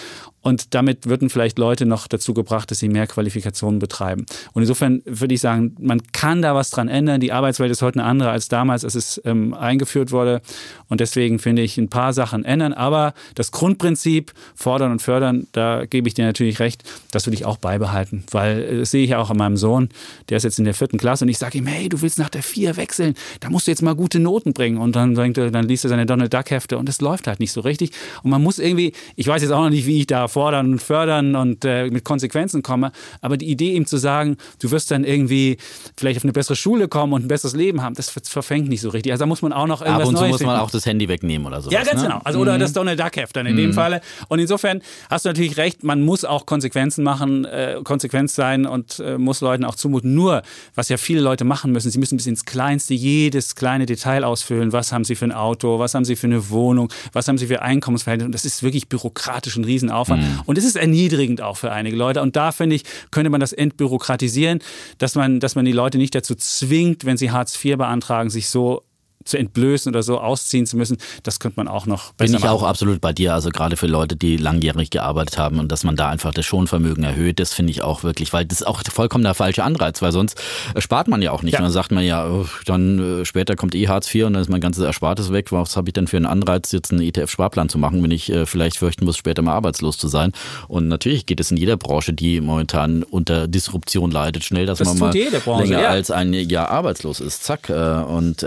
[0.47, 4.27] Und damit würden vielleicht Leute noch dazu gebracht, dass sie mehr Qualifikationen betreiben.
[4.53, 7.21] Und insofern würde ich sagen, man kann da was dran ändern.
[7.21, 10.43] Die Arbeitswelt ist heute eine andere als damals, als es ähm, eingeführt wurde.
[10.89, 12.75] Und deswegen finde ich ein paar Sachen ändern.
[12.75, 17.45] Aber das Grundprinzip fordern und fördern, da gebe ich dir natürlich recht, das will ich
[17.45, 18.25] auch beibehalten.
[18.31, 19.89] Weil äh, das sehe ich ja auch an meinem Sohn,
[20.29, 22.31] der ist jetzt in der vierten Klasse und ich sage ihm, hey, du willst nach
[22.31, 24.79] der vier wechseln, da musst du jetzt mal gute Noten bringen.
[24.79, 27.41] Und dann, denkt er, dann liest er seine Donald Duck Hefte und es läuft halt
[27.41, 27.91] nicht so richtig.
[28.23, 30.83] Und man muss irgendwie, ich weiß jetzt auch noch nicht, wie ich da fordern und
[30.83, 32.93] fördern und äh, mit Konsequenzen komme.
[33.21, 35.59] Aber die Idee ihm zu sagen, du wirst dann irgendwie
[35.97, 38.91] vielleicht auf eine bessere Schule kommen und ein besseres Leben haben, das verfängt nicht so
[38.91, 39.13] richtig.
[39.13, 41.09] Also da muss man auch noch irgendwas Ab und zu muss man auch das Handy
[41.09, 41.71] wegnehmen oder so.
[41.71, 42.09] Ja, ganz ne?
[42.09, 42.21] genau.
[42.25, 42.43] Also, mhm.
[42.43, 43.59] Oder das Donald Duck Heft dann in mhm.
[43.59, 44.01] dem Falle.
[44.29, 46.47] Und insofern hast du natürlich recht, man muss auch
[46.77, 50.15] Konsequenzen machen, äh, konsequent sein und äh, muss Leuten auch zumuten.
[50.15, 50.43] Nur,
[50.75, 54.73] was ja viele Leute machen müssen, sie müssen bis ins Kleinste jedes kleine Detail ausfüllen.
[54.73, 55.79] Was haben sie für ein Auto?
[55.79, 56.93] Was haben sie für eine Wohnung?
[57.15, 58.27] Was haben sie für Einkommensverhältnisse?
[58.27, 60.23] Und das ist wirklich bürokratisch ein Riesenaufwand.
[60.23, 60.41] Mhm.
[60.45, 62.21] Und es ist erniedrigend auch für einige Leute.
[62.21, 64.59] Und da finde ich, könnte man das entbürokratisieren,
[64.99, 68.51] dass man, dass man die Leute nicht dazu zwingt, wenn sie Hartz IV beantragen, sich
[68.51, 68.83] so
[69.27, 72.45] zu entblößen oder so ausziehen zu müssen, das könnte man auch noch besser Bin ich
[72.45, 72.51] machen.
[72.51, 75.97] auch absolut bei dir, also gerade für Leute, die langjährig gearbeitet haben und dass man
[75.97, 79.25] da einfach das Schonvermögen erhöht, das finde ich auch wirklich, weil das ist auch vollkommen
[79.25, 80.41] der falsche Anreiz, weil sonst
[80.79, 81.55] spart man ja auch nicht.
[81.55, 81.59] Ja.
[81.59, 84.43] Und dann sagt man ja, oh, dann äh, später kommt eh Hartz IV und dann
[84.43, 85.53] ist mein ganzes Erspartes weg.
[85.53, 88.47] Was habe ich denn für einen Anreiz, jetzt einen ETF-Sparplan zu machen, wenn ich äh,
[88.47, 90.33] vielleicht fürchten muss, später mal arbeitslos zu sein?
[90.69, 94.89] Und natürlich geht es in jeder Branche, die momentan unter Disruption leidet, schnell, dass das
[94.89, 95.89] man mal länger ja.
[95.89, 97.45] als ein Jahr arbeitslos ist.
[97.45, 97.69] Zack.
[97.69, 98.47] Äh, und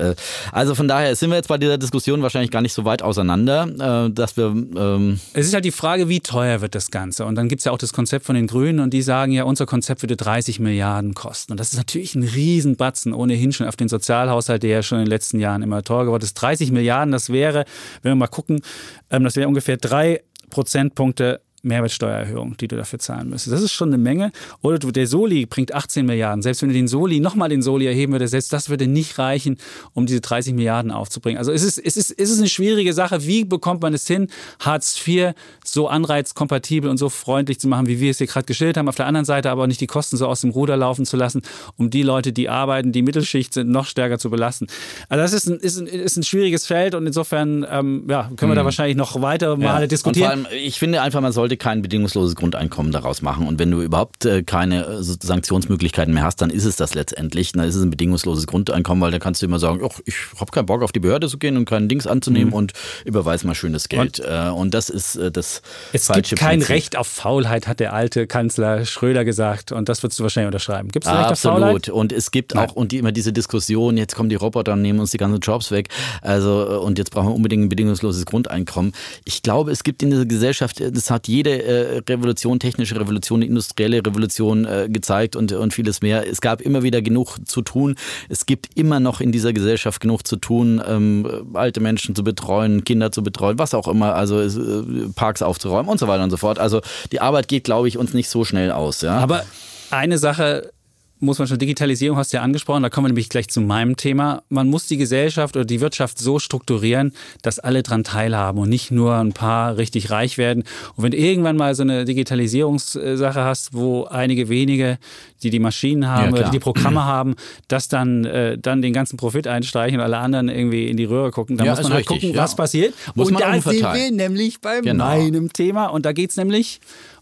[0.52, 3.02] also also von daher sind wir jetzt bei dieser Diskussion wahrscheinlich gar nicht so weit
[3.02, 4.46] auseinander, äh, dass wir.
[4.46, 7.26] Ähm es ist halt die Frage, wie teuer wird das Ganze?
[7.26, 9.46] Und dann gibt es ja auch das Konzept von den Grünen und die sagen ja,
[9.46, 11.54] unser Konzept würde 30 Milliarden kosten.
[11.54, 15.06] Und das ist natürlich ein Riesenbatzen, ohnehin schon auf den Sozialhaushalt, der ja schon in
[15.06, 16.36] den letzten Jahren immer teurer geworden ist.
[16.36, 17.66] 30 Milliarden, das wäre,
[18.04, 18.62] wenn wir mal gucken,
[19.10, 23.54] ähm, das wäre ungefähr drei Prozentpunkte Mehrwertsteuererhöhung, die du dafür zahlen müsstest.
[23.54, 24.32] Das ist schon eine Menge.
[24.62, 26.41] Oder du, der Soli bringt 18 Milliarden.
[26.41, 29.58] Selbst wenn du den Soli, nochmal den Soli erheben würdest, selbst das würde nicht reichen,
[29.93, 31.38] um diese 30 Milliarden aufzubringen.
[31.38, 33.26] Also es ist, es ist, es ist eine schwierige Sache.
[33.26, 34.28] Wie bekommt man es hin,
[34.60, 38.78] Hartz IV so anreizkompatibel und so freundlich zu machen, wie wir es hier gerade geschildert
[38.78, 38.89] haben.
[38.89, 41.17] Auf der anderen Seite aber auch nicht die Kosten so aus dem Ruder laufen zu
[41.17, 41.41] lassen,
[41.78, 44.67] um die Leute, die arbeiten, die Mittelschicht sind, noch stärker zu belasten.
[45.10, 48.52] Also das ist ein, ist ein, ist ein schwieriges Feld und insofern ähm, ja, können
[48.52, 48.65] wir da hm.
[48.65, 49.88] wahrscheinlich noch weiter Male ja.
[49.88, 50.32] diskutieren.
[50.32, 53.48] Und vor allem, ich finde einfach, man sollte kein bedingungsloses Grundeinkommen daraus machen.
[53.48, 57.52] Und wenn du überhaupt äh, keine äh, Sanktionsmöglichkeiten mehr hast, dann ist es das letztendlich.
[57.52, 60.65] Dann ist es ein bedingungsloses Grundeinkommen, weil da kannst du immer sagen, ich habe keinen
[60.65, 62.54] Bock auf die Behörde zu gehen und keinen Dings anzunehmen mhm.
[62.54, 62.73] und
[63.06, 64.19] überweis mal schönes Geld.
[64.19, 65.62] Und, äh, und das ist das
[65.94, 66.69] es falsche gibt kein Prinzip.
[66.69, 69.71] Recht auf Faulheit, hat der alte Kanzler Schröder gesagt.
[69.71, 70.90] Und das würdest du wahrscheinlich unterschreiben.
[70.90, 71.76] Gibt es Recht auf Faulheit?
[71.76, 71.90] Absolut.
[71.90, 72.69] Und es gibt Nein.
[72.69, 75.40] auch und die, immer diese Diskussion, jetzt kommen die Roboter und nehmen uns die ganzen
[75.40, 75.90] Jobs weg.
[76.21, 78.94] Also und jetzt brauchen wir unbedingt ein bedingungsloses Grundeinkommen.
[79.26, 83.98] Ich glaube, es gibt in dieser Gesellschaft, das hat jede äh, Revolution, technische Revolution, industrielle
[83.98, 86.27] Revolution äh, gezeigt und, und vieles mehr.
[86.27, 87.96] Es gab immer wieder genug zu tun.
[88.27, 92.83] Es gibt immer noch in dieser Gesellschaft genug zu tun, ähm, alte Menschen zu betreuen,
[92.83, 96.37] Kinder zu betreuen, was auch immer, also äh, Parks aufzuräumen und so weiter und so
[96.37, 96.60] fort.
[96.60, 96.81] Also
[97.12, 99.02] die Arbeit geht, glaube ich, uns nicht so schnell aus.
[99.02, 99.17] Ja?
[99.17, 99.46] Aber
[99.92, 100.71] eine Sache
[101.20, 103.98] muss man schon, Digitalisierung hast du ja angesprochen, da kommen wir nämlich gleich zu meinem
[103.98, 104.44] Thema.
[104.50, 108.92] Man muss die Gesellschaft oder die Wirtschaft so strukturieren, dass alle dran teilhaben und nicht
[108.92, 110.63] nur ein paar richtig reich werden.
[110.96, 114.98] Und wenn du irgendwann mal so eine Digitalisierungssache hast, wo einige wenige,
[115.44, 117.36] die die Maschinen haben ja, oder die, die Programme haben,
[117.67, 121.32] das dann, äh, dann den ganzen Profit einstreichen und alle anderen irgendwie in die Röhre
[121.32, 122.44] gucken, dann ja, muss man halt richtig, gucken, ja.
[122.44, 122.94] was passiert.
[123.15, 125.06] Muss und da sind wir nämlich bei genau.
[125.06, 126.80] meinem Thema und da geht es nämlich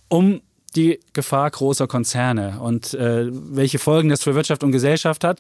[0.09, 0.41] um
[0.77, 5.39] die Gefahr großer Konzerne und äh, welche Folgen das für Wirtschaft und Gesellschaft hat.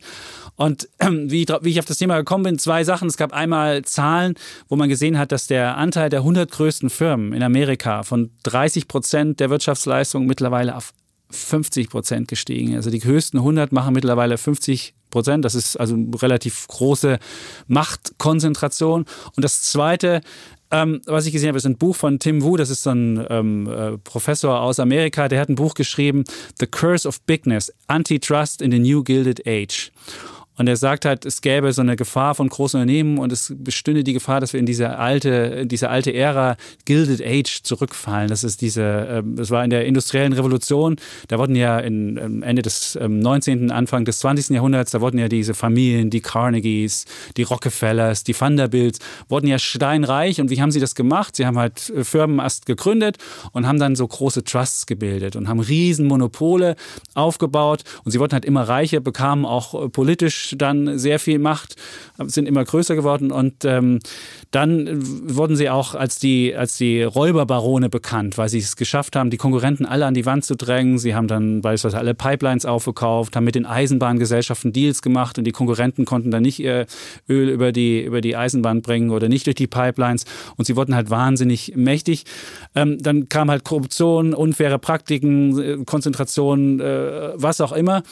[0.55, 3.07] Und äh, wie, wie, ich auf das Thema gekommen bin, zwei Sachen.
[3.07, 4.35] Es gab einmal Zahlen,
[4.67, 8.87] wo man gesehen hat, dass der Anteil der 100 größten Firmen in Amerika von 30
[8.87, 10.91] Prozent der Wirtschaftsleistung mittlerweile auf
[11.29, 12.75] 50 Prozent gestiegen.
[12.75, 15.45] Also die höchsten 100 machen mittlerweile 50 Prozent.
[15.45, 17.19] Das ist also eine relativ große
[17.67, 19.05] Machtkonzentration.
[19.35, 20.21] Und das Zweite,
[20.71, 23.25] ähm, was ich gesehen habe, ist ein Buch von Tim Wu, das ist so ein
[23.29, 26.23] ähm, äh, Professor aus Amerika, der hat ein Buch geschrieben,
[26.59, 29.91] The Curse of Bigness, Antitrust in the New Gilded Age.
[30.57, 34.03] Und er sagt halt, es gäbe so eine Gefahr von großen Unternehmen und es bestünde
[34.03, 38.27] die Gefahr, dass wir in diese alte, diese alte Ära Gilded Age zurückfallen.
[38.27, 40.95] Das ist diese, ähm, das war in der industriellen Revolution.
[41.27, 44.55] Da wurden ja in, ähm, Ende des 19., ähm, Anfang des 20.
[44.55, 47.05] Jahrhunderts, da wurden ja diese Familien, die Carnegies,
[47.37, 48.99] die Rockefellers, die Vanderbilts,
[49.29, 50.41] wurden ja steinreich.
[50.41, 51.35] Und wie haben sie das gemacht?
[51.35, 53.17] Sie haben halt äh, Firmen erst gegründet
[53.51, 56.75] und haben dann so große Trusts gebildet und haben riesen Monopole
[57.13, 57.83] aufgebaut.
[58.03, 59.89] Und sie wurden halt immer reicher, bekamen auch äh,
[60.57, 61.75] dann sehr viel Macht,
[62.25, 63.99] sind immer größer geworden und ähm,
[64.51, 64.87] dann
[65.35, 69.37] wurden sie auch als die, als die Räuberbarone bekannt, weil sie es geschafft haben, die
[69.37, 70.97] Konkurrenten alle an die Wand zu drängen.
[70.97, 75.51] Sie haben dann beispielsweise alle Pipelines aufgekauft, haben mit den Eisenbahngesellschaften Deals gemacht und die
[75.51, 76.85] Konkurrenten konnten dann nicht ihr
[77.29, 80.25] Öl über die, über die Eisenbahn bringen oder nicht durch die Pipelines
[80.55, 82.23] und sie wurden halt wahnsinnig mächtig.
[82.75, 88.03] Ähm, dann kam halt Korruption, unfaire Praktiken, äh, Konzentration, äh, was auch immer.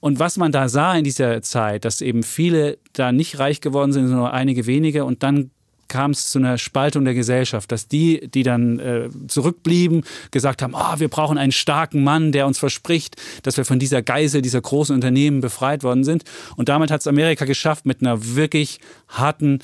[0.00, 3.92] Und was man da sah in dieser Zeit, dass eben viele da nicht reich geworden
[3.92, 5.50] sind, sondern nur einige wenige und dann
[5.90, 10.74] kam es zu einer Spaltung der Gesellschaft, dass die, die dann äh, zurückblieben, gesagt haben,
[10.74, 14.60] oh, wir brauchen einen starken Mann, der uns verspricht, dass wir von dieser Geisel, dieser
[14.60, 16.22] großen Unternehmen befreit worden sind.
[16.56, 18.78] Und damit hat es Amerika geschafft, mit einer wirklich
[19.08, 19.58] harten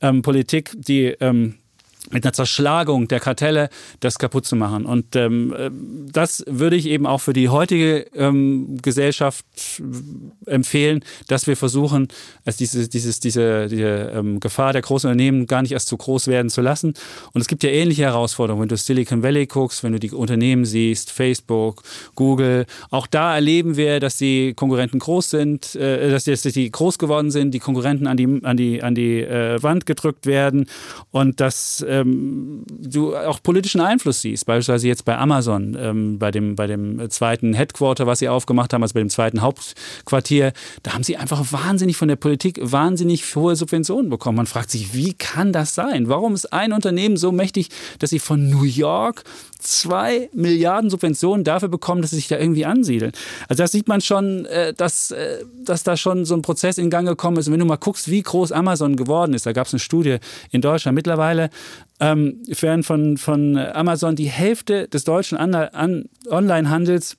[0.00, 1.56] ähm, Politik, die ähm,
[2.12, 3.68] mit einer Zerschlagung der Kartelle
[4.00, 4.86] das kaputt zu machen.
[4.86, 5.70] Und ähm, äh,
[6.12, 9.44] das würde ich eben auch für die heutige ähm, Gesellschaft
[10.46, 12.08] empfehlen, dass wir versuchen,
[12.44, 16.26] also dieses, dieses, diese, diese ähm, Gefahr der großen Unternehmen gar nicht erst zu groß
[16.26, 16.94] werden zu lassen.
[17.32, 20.64] Und es gibt ja ähnliche Herausforderungen, wenn du Silicon Valley guckst, wenn du die Unternehmen
[20.64, 21.82] siehst, Facebook,
[22.14, 22.66] Google.
[22.90, 26.98] Auch da erleben wir, dass die Konkurrenten groß sind, äh, dass, die, dass die groß
[26.98, 30.66] geworden sind, die Konkurrenten an die, an die, an die äh, Wand gedrückt werden
[31.10, 34.46] und dass ähm, du auch politischen Einfluss siehst.
[34.46, 38.82] Beispielsweise jetzt bei Amazon, ähm, bei, dem, bei dem zweiten Headquarter, was sie aufgemacht haben,
[38.82, 43.56] also bei dem zweiten Hauptquartier, da haben sie einfach wahnsinnig von der Politik wahnsinnig hohe
[43.56, 44.36] Subventionen bekommen.
[44.36, 46.08] Man fragt sich, wie kann das sein?
[46.08, 49.24] Warum ist ein Unternehmen so mächtig, dass sie von New York
[49.62, 53.12] zwei Milliarden Subventionen dafür bekommen, dass sie sich da irgendwie ansiedeln.
[53.48, 56.90] Also da sieht man schon, äh, dass, äh, dass da schon so ein Prozess in
[56.90, 57.46] Gang gekommen ist.
[57.46, 60.18] Und wenn du mal guckst, wie groß Amazon geworden ist, da gab es eine Studie
[60.50, 60.94] in Deutschland.
[60.94, 61.50] Mittlerweile
[62.00, 67.16] ähm, werden von, von Amazon die Hälfte des deutschen Onlinehandels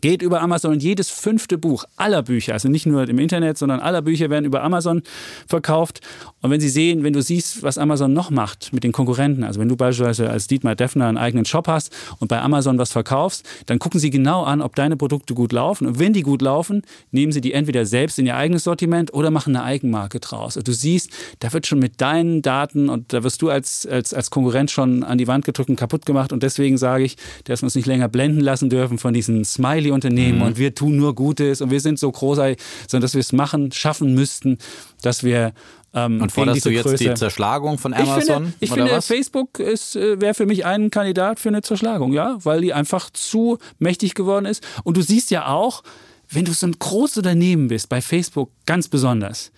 [0.00, 3.80] Geht über Amazon und jedes fünfte Buch aller Bücher, also nicht nur im Internet, sondern
[3.80, 5.02] aller Bücher werden über Amazon
[5.46, 6.00] verkauft.
[6.42, 9.60] Und wenn Sie sehen, wenn du siehst, was Amazon noch macht mit den Konkurrenten, also
[9.60, 13.44] wenn du beispielsweise als Dietmar Deffner einen eigenen Shop hast und bei Amazon was verkaufst,
[13.66, 15.86] dann gucken Sie genau an, ob deine Produkte gut laufen.
[15.86, 19.30] Und wenn die gut laufen, nehmen Sie die entweder selbst in Ihr eigenes Sortiment oder
[19.30, 20.56] machen eine Eigenmarke draus.
[20.56, 24.14] Und du siehst, da wird schon mit deinen Daten und da wirst du als, als,
[24.14, 26.32] als Konkurrent schon an die Wand gedrückt und kaputt gemacht.
[26.32, 29.85] Und deswegen sage ich, dass wir uns nicht länger blenden lassen dürfen von diesen Smiley
[29.86, 30.44] Family-Unternehmen mhm.
[30.44, 32.58] und wir tun nur Gutes und wir sind so großartig,
[32.88, 34.58] sondern dass wir es machen, schaffen müssten,
[35.02, 35.52] dass wir
[35.94, 37.04] ähm, und forderst du jetzt Größe.
[37.04, 38.52] die Zerschlagung von Amazon?
[38.60, 42.36] Ich finde, ich finde Facebook äh, wäre für mich ein Kandidat für eine Zerschlagung, ja,
[42.42, 44.66] weil die einfach zu mächtig geworden ist.
[44.84, 45.82] Und du siehst ja auch,
[46.28, 49.52] wenn du so ein großes Unternehmen bist, bei Facebook ganz besonders,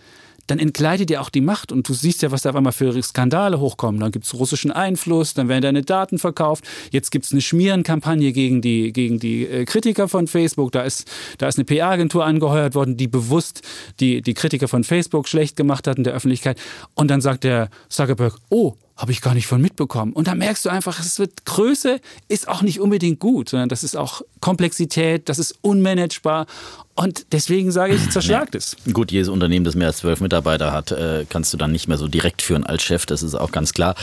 [0.48, 3.00] dann entgleitet dir auch die Macht und du siehst ja, was da auf einmal für
[3.02, 4.00] Skandale hochkommen.
[4.00, 6.64] Dann gibt es russischen Einfluss, dann werden deine Daten verkauft.
[6.90, 10.72] Jetzt gibt es eine Schmierenkampagne gegen die, gegen die äh, Kritiker von Facebook.
[10.72, 13.62] Da ist, da ist eine PR-Agentur angeheuert worden, die bewusst
[14.00, 16.58] die, die Kritiker von Facebook schlecht gemacht hat in der Öffentlichkeit.
[16.94, 20.12] Und dann sagt der Zuckerberg, oh, habe ich gar nicht von mitbekommen.
[20.12, 23.84] Und da merkst du einfach, es wird Größe ist auch nicht unbedingt gut, sondern das
[23.84, 26.46] ist auch Komplexität, das ist unmanagebar.
[26.96, 28.76] Und deswegen sage ich, zerschlagt es.
[28.92, 31.96] Gut, jedes Unternehmen, das mehr als zwölf Mitarbeiter hat, äh, kannst du dann nicht mehr
[31.96, 33.94] so direkt führen als Chef, das ist auch ganz klar.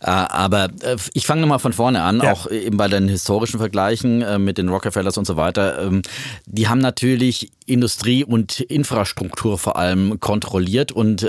[0.00, 2.32] Äh, aber äh, ich fange nochmal von vorne an, ja.
[2.32, 5.82] auch eben bei den historischen Vergleichen mit den Rockefellers und so weiter.
[5.82, 6.02] Ähm,
[6.46, 11.26] die haben natürlich Industrie und Infrastruktur vor allem kontrolliert und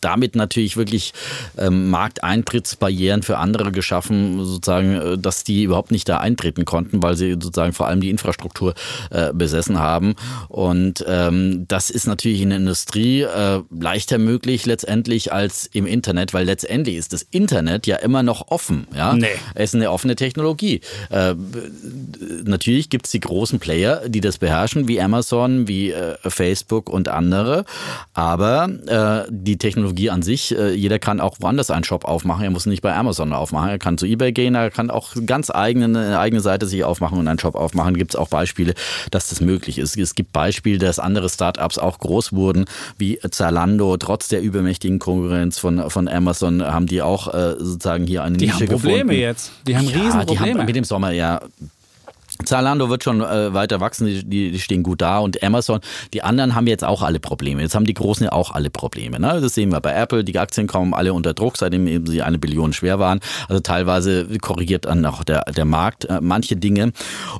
[0.00, 1.12] damit natürlich wirklich
[1.58, 7.32] ähm, Markteintrittsbarrieren für andere geschaffen, sozusagen, dass die überhaupt nicht da eintreten konnten, weil sie
[7.32, 8.74] sozusagen vor allem die Infrastruktur
[9.34, 10.14] besessen haben.
[10.48, 16.34] Und ähm, das ist natürlich in der Industrie äh, leichter möglich letztendlich als im Internet,
[16.34, 18.86] weil letztendlich ist das Internet ja immer noch offen.
[18.94, 19.14] Ja?
[19.14, 19.28] Nee.
[19.54, 20.80] Es ist eine offene Technologie.
[21.10, 21.34] Äh,
[22.44, 27.08] natürlich gibt es die großen Player, die das beherrschen, wie Amazon, wie äh, Facebook und
[27.08, 27.64] andere.
[28.14, 32.44] Aber äh, die Technologie an sich, äh, jeder kann auch woanders einen Shop aufmachen.
[32.44, 33.70] Er muss nicht bei Amazon aufmachen.
[33.70, 37.18] Er kann zu eBay gehen, er kann auch ganz eigene, eine eigene Seite sich aufmachen
[37.18, 37.96] und einen Shop aufmachen.
[37.96, 38.74] Gibt es auch Beispiele,
[39.10, 39.96] dass das möglich ist.
[39.96, 42.64] Es gibt Beispiele, dass andere Startups auch groß wurden,
[42.98, 43.96] wie Zalando.
[43.96, 48.46] Trotz der übermächtigen Konkurrenz von, von Amazon haben die auch äh, sozusagen hier eine die
[48.46, 48.88] Nische gefunden.
[48.88, 49.52] Die haben Probleme jetzt.
[49.66, 50.52] Die haben ja, Riesenprobleme.
[50.52, 51.40] Die haben mit dem Sommer ja
[52.44, 55.80] Zalando wird schon äh, weiter wachsen, die, die, stehen gut da und Amazon,
[56.12, 57.62] die anderen haben jetzt auch alle Probleme.
[57.62, 59.18] Jetzt haben die Großen ja auch alle Probleme.
[59.20, 59.40] Ne?
[59.40, 62.38] Das sehen wir bei Apple, die Aktien kommen alle unter Druck, seitdem eben sie eine
[62.38, 63.20] Billion schwer waren.
[63.48, 66.92] Also teilweise korrigiert dann auch der, der Markt äh, manche Dinge.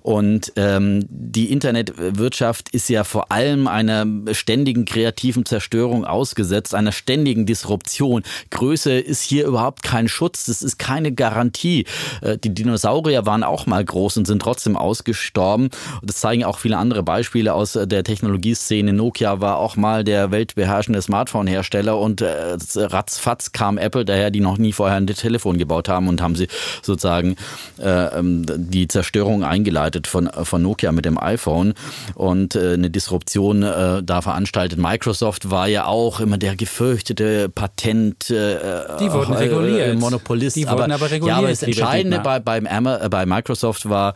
[0.03, 7.46] Und ähm, die Internetwirtschaft ist ja vor allem einer ständigen kreativen Zerstörung ausgesetzt, einer ständigen
[7.46, 8.22] Disruption.
[8.50, 11.86] Größe ist hier überhaupt kein Schutz, das ist keine Garantie.
[12.20, 15.70] Äh, die Dinosaurier waren auch mal groß und sind trotzdem ausgestorben.
[16.03, 18.93] Das zeigen auch viele andere Beispiele aus der Technologieszene.
[18.93, 24.59] Nokia war auch mal der weltbeherrschende Smartphone-Hersteller und äh, ratzfatz kam Apple daher, die noch
[24.59, 26.49] nie vorher ein Telefon gebaut haben und haben sie
[26.82, 27.36] sozusagen
[27.78, 31.72] äh, ähm, die Zerstörung eingeleitet von, von Nokia mit dem iPhone
[32.14, 34.78] und äh, eine Disruption äh, da veranstaltet.
[34.78, 38.57] Microsoft war ja auch immer der gefürchtete Patent äh,
[39.01, 39.99] die wurden reguliert.
[39.99, 40.57] Monopolist.
[40.57, 41.36] Die wurden aber, aber reguliert.
[41.36, 42.68] Ja, aber das Entscheidende bei, beim,
[43.11, 44.14] bei Microsoft war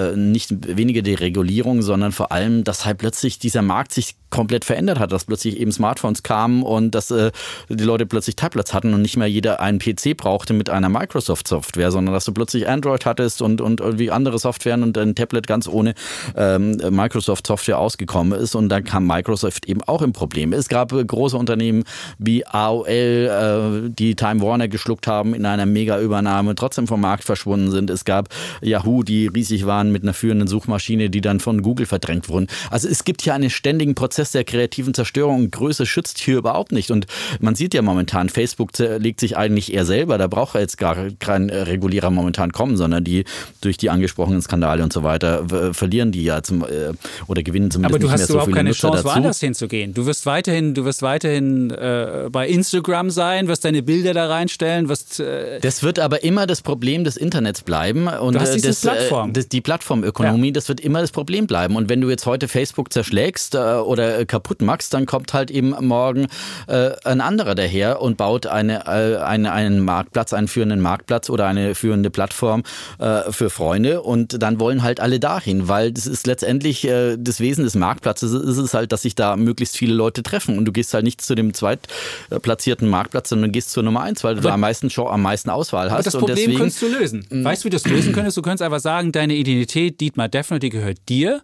[0.00, 4.64] äh, nicht weniger die Regulierung, sondern vor allem, dass halt plötzlich dieser Markt sich komplett
[4.64, 7.32] verändert hat, dass plötzlich eben Smartphones kamen und dass äh,
[7.68, 11.90] die Leute plötzlich Tablets hatten und nicht mehr jeder einen PC brauchte mit einer Microsoft-Software,
[11.90, 15.66] sondern dass du plötzlich Android hattest und, und irgendwie andere Softwaren und ein Tablet ganz
[15.68, 15.94] ohne
[16.36, 20.52] ähm, Microsoft-Software ausgekommen ist und dann kam Microsoft eben auch im Problem.
[20.52, 21.84] Es gab große Unternehmen
[22.18, 27.70] wie AOL, äh, die Time Warner geschluckt haben in einer Mega-Übernahme, trotzdem vom Markt verschwunden
[27.70, 27.90] sind.
[27.90, 28.28] Es gab
[28.60, 32.48] Yahoo, die riesig waren mit einer führenden Suchmaschine, die dann von Google verdrängt wurden.
[32.70, 35.50] Also es gibt hier einen ständigen Prozess der kreativen Zerstörung.
[35.50, 36.90] Größe schützt hier überhaupt nicht.
[36.90, 37.06] Und
[37.40, 40.18] man sieht ja momentan, Facebook legt sich eigentlich eher selber.
[40.18, 43.24] Da braucht jetzt gar kein Regulierer momentan kommen, sondern die
[43.60, 46.92] durch die angesprochenen Skandale und so weiter verlieren die ja zum, äh,
[47.26, 49.14] oder gewinnen zumindest Aber du hast so überhaupt keine Nutzer Chance, dazu.
[49.14, 49.94] woanders hinzugehen.
[49.94, 54.88] Du wirst weiterhin, du wirst weiterhin äh, bei Instagram sein, wirst deine Bilder da reinstellen,
[54.88, 55.20] wirst.
[55.20, 58.80] Äh das wird aber immer das Problem des Internets bleiben und du hast äh, das,
[58.80, 59.32] Plattform.
[59.32, 60.52] das, die Plattformökonomie, ja.
[60.52, 61.76] das wird immer das Problem bleiben.
[61.76, 65.48] Und wenn du jetzt heute Facebook zerschlägst äh, oder äh, kaputt machst, dann kommt halt
[65.48, 66.26] eben morgen
[66.66, 71.46] äh, ein anderer daher und baut eine, äh, eine, einen Marktplatz, einen führenden Marktplatz oder
[71.46, 72.64] eine führende Plattform
[72.98, 77.38] äh, für Freunde und dann wollen halt alle dahin, weil das ist letztendlich äh, das
[77.38, 80.72] Wesen des Marktplatzes ist es halt, dass sich da möglichst viele Leute treffen und du
[80.72, 84.54] gehst halt nicht zu dem zweitplatzierten Marktplatz, sondern gehst zur Nummer eins, weil du da
[84.54, 85.94] am meisten Show, am meisten Auswahl hast.
[85.94, 87.24] Aber das Problem deswegen, könntest du lösen.
[87.30, 88.36] Weißt du, wie du das lösen könntest?
[88.36, 91.42] Du könntest einfach sagen, deine Identität Identität Dietmar Defner, die gehört dir.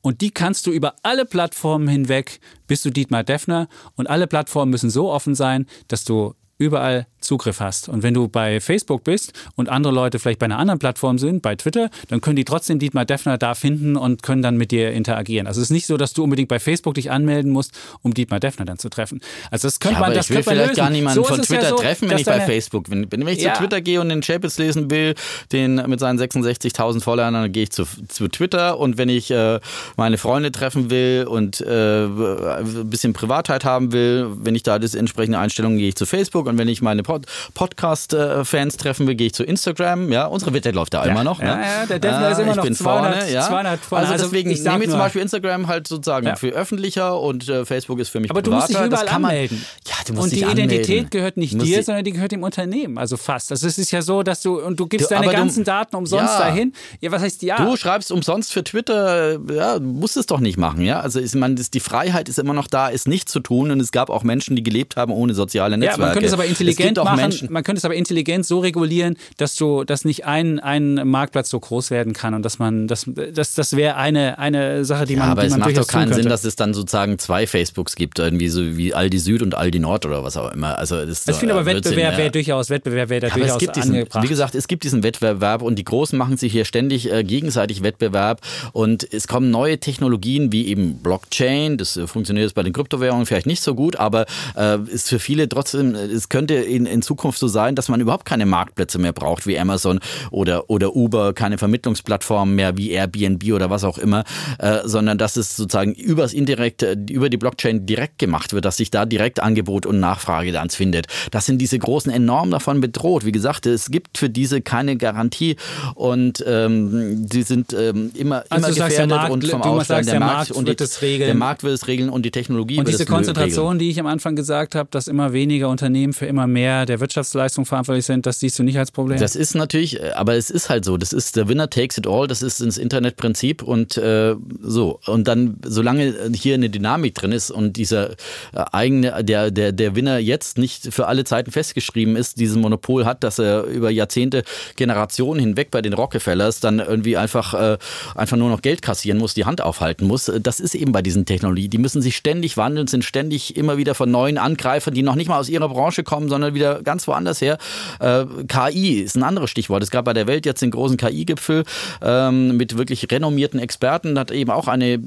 [0.00, 3.68] Und die kannst du über alle Plattformen hinweg, bist du Dietmar Defner.
[3.94, 7.88] Und alle Plattformen müssen so offen sein, dass du überall Zugriff hast.
[7.88, 11.42] Und wenn du bei Facebook bist und andere Leute vielleicht bei einer anderen Plattform sind,
[11.42, 14.92] bei Twitter, dann können die trotzdem Dietmar Defner da finden und können dann mit dir
[14.92, 15.46] interagieren.
[15.46, 18.40] Also es ist nicht so, dass du unbedingt bei Facebook dich anmelden musst, um Dietmar
[18.40, 19.20] Defner dann zu treffen.
[19.50, 20.76] Also das könnte ja, man, das ich will vielleicht lösen.
[20.76, 23.06] gar niemanden so von Twitter ja so, treffen, wenn ich bei Facebook bin.
[23.10, 23.54] Wenn ich Ja.
[23.54, 25.14] zu Twitter gehe und den Chapitz lesen will,
[25.52, 28.78] den mit seinen 66.000 Followern, dann gehe ich zu, zu Twitter.
[28.78, 29.60] Und wenn ich äh,
[29.96, 34.94] meine Freunde treffen will und äh, ein bisschen Privatheit haben will, wenn ich da das
[34.94, 36.46] entsprechende Einstellungen gehe ich zu Facebook.
[36.46, 40.12] Und wenn ich meine Pod Podcast-Fans treffen will, gehe ich zu Instagram.
[40.12, 41.40] Ja, unsere Wette läuft da immer noch.
[41.40, 41.46] Ne?
[41.48, 43.42] Ja, ja, der Defner ist immer ich noch bin 200, vorne, ja.
[43.48, 44.02] 200 vorne.
[44.02, 46.36] Also Also deswegen ich nehme ich zum Beispiel Instagram halt sozusagen Ja.
[46.36, 48.90] für öffentlicher und äh, Facebook ist für mich Aber du musst dich privater.
[48.90, 49.64] Das überall man- anmelden.
[49.86, 50.70] Ja, du musst und dich die anmelden.
[50.70, 52.98] Identität gehört nicht dir, die- sondern die gehört dem Unternehmen.
[52.98, 53.50] Also fast.
[53.52, 55.64] Also es ist ja so, dass du und du gibst Du, deine aber du- ganzen
[55.64, 56.40] Daten umsonst Ja.
[56.40, 56.72] dahin.
[57.00, 57.56] Ja, was heißt ja?
[57.56, 61.00] Du schreibst umsonst für Twitter, äh, ja, musst es doch nicht machen, ja.
[61.00, 63.70] Also ist, man, das, die Freiheit ist immer noch da, es nicht zu tun.
[63.70, 66.00] Und es gab auch Menschen, die gelebt haben ohne soziale ja, Netzwerke.
[66.00, 67.20] man könnte es aber intelligent auch machen.
[67.20, 71.50] Menschen, Man könnte es aber intelligent so regulieren, dass du, dass nicht ein, ein Marktplatz
[71.50, 75.14] so groß werden kann und dass man, das, das, das wäre eine, eine Sache, die
[75.14, 77.46] ja, man, aber die es man macht doch keinen Sinn, dass es dann sozusagen zwei
[77.46, 80.78] Facebooks gibt, irgendwie so wie Aldi Süd und Aldi Nord oder was auch immer.
[80.78, 82.18] Also das ist ich finde aber äh, Blödsinn, Wettbewerb ja.
[82.18, 84.24] wäre durchaus, Wettbewerb wäre da Ja, aber durchaus es gibt diesen, angebracht.
[84.24, 87.82] wie gesagt, es gibt diesen Wettbewerb und die Großen machen sich hier ständig äh, gegenseitig
[87.82, 88.40] Wettbewerb
[88.72, 91.76] und es kommen neue Technologien wie eben Blockchain.
[91.78, 94.26] Das äh, funktioniert jetzt bei den Kryptowährungen vielleicht nicht so gut, aber
[94.56, 98.00] äh, ist für viele trotzdem, äh, es könnte in, in Zukunft so sein, dass man
[98.00, 103.52] überhaupt keine Marktplätze mehr braucht wie Amazon oder, oder Uber, keine Vermittlungsplattformen mehr wie Airbnb
[103.52, 104.24] oder was auch immer,
[104.58, 108.90] äh, sondern dass es sozusagen übers indirekte, über die Blockchain direkt gemacht wird, dass sich
[108.90, 111.06] da direkt Angebot und Nachfrage dann findet.
[111.30, 113.24] Das sind diese Großen enorm davon bedroht.
[113.24, 115.56] Wie gesagt, es gibt für diese keine Garantie
[115.94, 120.10] und ähm, sie sind ähm, immer, Also immer der gefährdet Markt- und vom Ausland sagst,
[120.10, 121.28] der Markt und wird die, es regeln.
[121.28, 123.16] Der Markt wird es regeln und die Technologie Und wird diese es regeln.
[123.16, 127.00] Konzentration, die ich am Anfang gesagt habe, dass immer weniger Unternehmen für immer mehr der
[127.00, 129.18] Wirtschaftsleistung verantwortlich sind, das siehst du nicht als Problem.
[129.18, 130.96] Das ist natürlich, aber es ist halt so.
[130.96, 132.26] Das ist der Winner takes it all.
[132.26, 135.00] Das ist ins Internetprinzip und äh, so.
[135.06, 138.10] Und dann, solange hier eine Dynamik drin ist und dieser
[138.52, 143.04] äh, eigene, der, der, der Winner jetzt nicht für alle Zeiten festgeschrieben ist, dieses Monopol
[143.04, 144.44] hat, dass er über Jahrzehnte,
[144.76, 147.78] Generationen hinweg bei den Rockefellers dann irgendwie einfach, äh,
[148.14, 150.30] einfach nur noch Geld kassieren muss, die Hand aufhalten muss.
[150.40, 151.70] Das ist eben bei diesen Technologien.
[151.70, 155.28] Die müssen sich ständig wandeln, sind ständig immer wieder von neuen Angreifern, die noch nicht
[155.28, 157.58] mal aus ihrer Branche kommen, sondern wieder ganz woanders her.
[158.00, 159.82] Äh, KI ist ein anderes Stichwort.
[159.82, 161.64] Es gab bei der Welt jetzt den großen KI-Gipfel
[162.02, 164.14] ähm, mit wirklich renommierten Experten.
[164.14, 164.98] Da hat eben auch eine äh,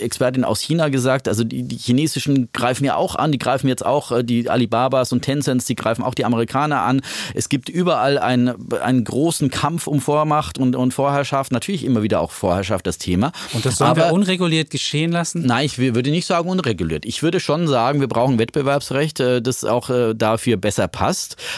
[0.00, 3.84] Expertin aus China gesagt, also die, die chinesischen greifen ja auch an, die greifen jetzt
[3.84, 7.02] auch äh, die Alibabas und Tencents, die greifen auch die Amerikaner an.
[7.34, 11.52] Es gibt überall einen, einen großen Kampf um Vormacht und, und Vorherrschaft.
[11.52, 13.32] Natürlich immer wieder auch Vorherrschaft das Thema.
[13.52, 15.44] und das sollen Aber wir unreguliert geschehen lassen?
[15.46, 17.04] Nein, ich würde nicht sagen unreguliert.
[17.06, 21.07] Ich würde schon sagen, wir brauchen Wettbewerbsrecht, äh, das auch dafür besser passt,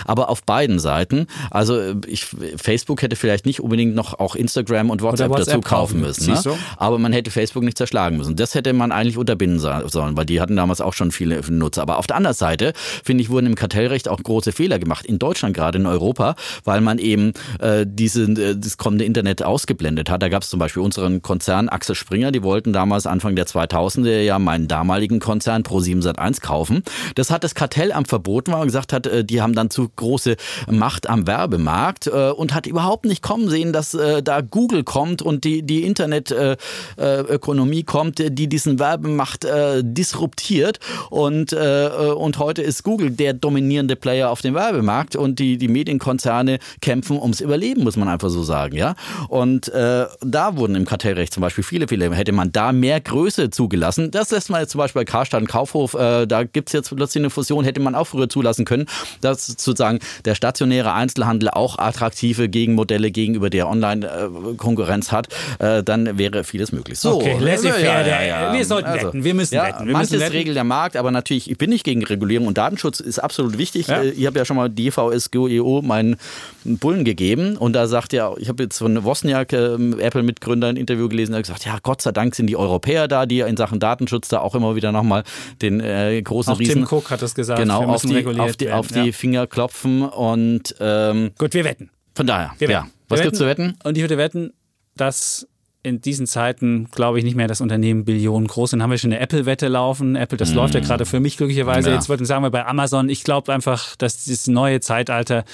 [0.05, 1.27] aber auf beiden Seiten.
[1.51, 2.27] Also äh, ich,
[2.57, 6.01] Facebook hätte vielleicht nicht unbedingt noch auch Instagram und WhatsApp, WhatsApp dazu kaufen kaufen.
[6.01, 6.33] müssen.
[6.33, 6.59] Ne?
[6.77, 8.37] Aber man hätte Facebook nicht zerschlagen müssen.
[8.37, 11.83] Das hätte man eigentlich unterbinden sollen, weil die hatten damals auch schon viele Nutzer.
[11.83, 12.73] Aber auf der anderen Seite,
[13.05, 15.07] finde ich, wurden im Kartellrecht auch große Fehler gemacht.
[15.07, 20.11] In Deutschland gerade, in Europa, weil man eben äh, diese, äh, das kommende Internet ausgeblendet
[20.11, 20.23] hat.
[20.23, 24.21] Da gab es zum Beispiel unseren Konzern Axel Springer, die wollten damals Anfang der 2000er
[24.21, 26.83] ja meinen damaligen Konzern Pro7 Sat1 kaufen.
[27.15, 30.37] Das hat das Kartellamt verboten, weil man gesagt hat, äh, die haben dann zu große
[30.71, 35.23] Macht am Werbemarkt äh, und hat überhaupt nicht kommen sehen, dass äh, da Google kommt
[35.23, 40.79] und die, die Internetökonomie kommt, die diesen Werbemacht äh, disruptiert
[41.09, 45.69] und, äh, und heute ist Google der dominierende Player auf dem Werbemarkt und die, die
[45.69, 48.95] Medienkonzerne kämpfen ums Überleben, muss man einfach so sagen, ja.
[49.29, 52.15] Und äh, da wurden im Kartellrecht zum Beispiel viele Fehler.
[52.15, 55.49] Hätte man da mehr Größe zugelassen, das lässt man jetzt zum Beispiel bei Karstadt und
[55.49, 58.85] Kaufhof, äh, da gibt's jetzt plötzlich eine Fusion, hätte man auch früher zulassen können,
[59.31, 65.29] dass sozusagen der stationäre Einzelhandel auch attraktive Gegenmodelle gegenüber der Online-Konkurrenz hat,
[65.59, 66.99] äh, dann wäre vieles möglich.
[66.99, 70.37] So, Okay, laissez-faire, der- wir sollten wetten, wir müssen ja, wetten, wir manches müssen wetten.
[70.37, 73.87] regelt der Markt, aber natürlich, ich bin nicht gegen Regulierung und Datenschutz ist absolut wichtig.
[73.89, 74.03] Ja.
[74.03, 76.17] Äh, Ich habe ja schon mal DVSGO meinen
[76.65, 81.09] Bullen gegeben und da sagt ja, ich habe jetzt von Wozniak, ähm, Apple-Mitgründer, ein Interview
[81.09, 83.81] gelesen, der hat gesagt, ja, Gott sei Dank sind die Europäer da, die in Sachen
[83.81, 85.23] Datenschutz da auch immer wieder nochmal
[85.63, 87.61] den äh, großen Auch Riesen Tim Cook hat das gesagt.
[87.61, 88.79] genau wir auf die, reguliert auf die, werden.
[88.79, 89.17] auf die ja.
[89.17, 91.91] Finger klopfen und ähm, Gut, wir wetten.
[92.15, 92.83] von daher, Wir ja.
[92.83, 92.93] wetten.
[93.09, 93.77] Was Wir gibt's zu wetten?
[93.83, 94.53] Und ich würde wetten,
[94.97, 95.47] dass
[95.83, 98.83] in diesen Zeiten glaube ich nicht mehr, dass Unternehmen Billionen groß sind.
[98.83, 100.15] Haben wir schon eine Apple-Wette laufen.
[100.15, 100.57] Apple, das mm.
[100.57, 101.89] läuft ja gerade für mich glücklicherweise.
[101.89, 101.97] Ja.
[101.97, 103.09] Jetzt würden sagen wir bei Amazon.
[103.09, 105.45] Ich glaube einfach, dass dieses neue Zeitalter,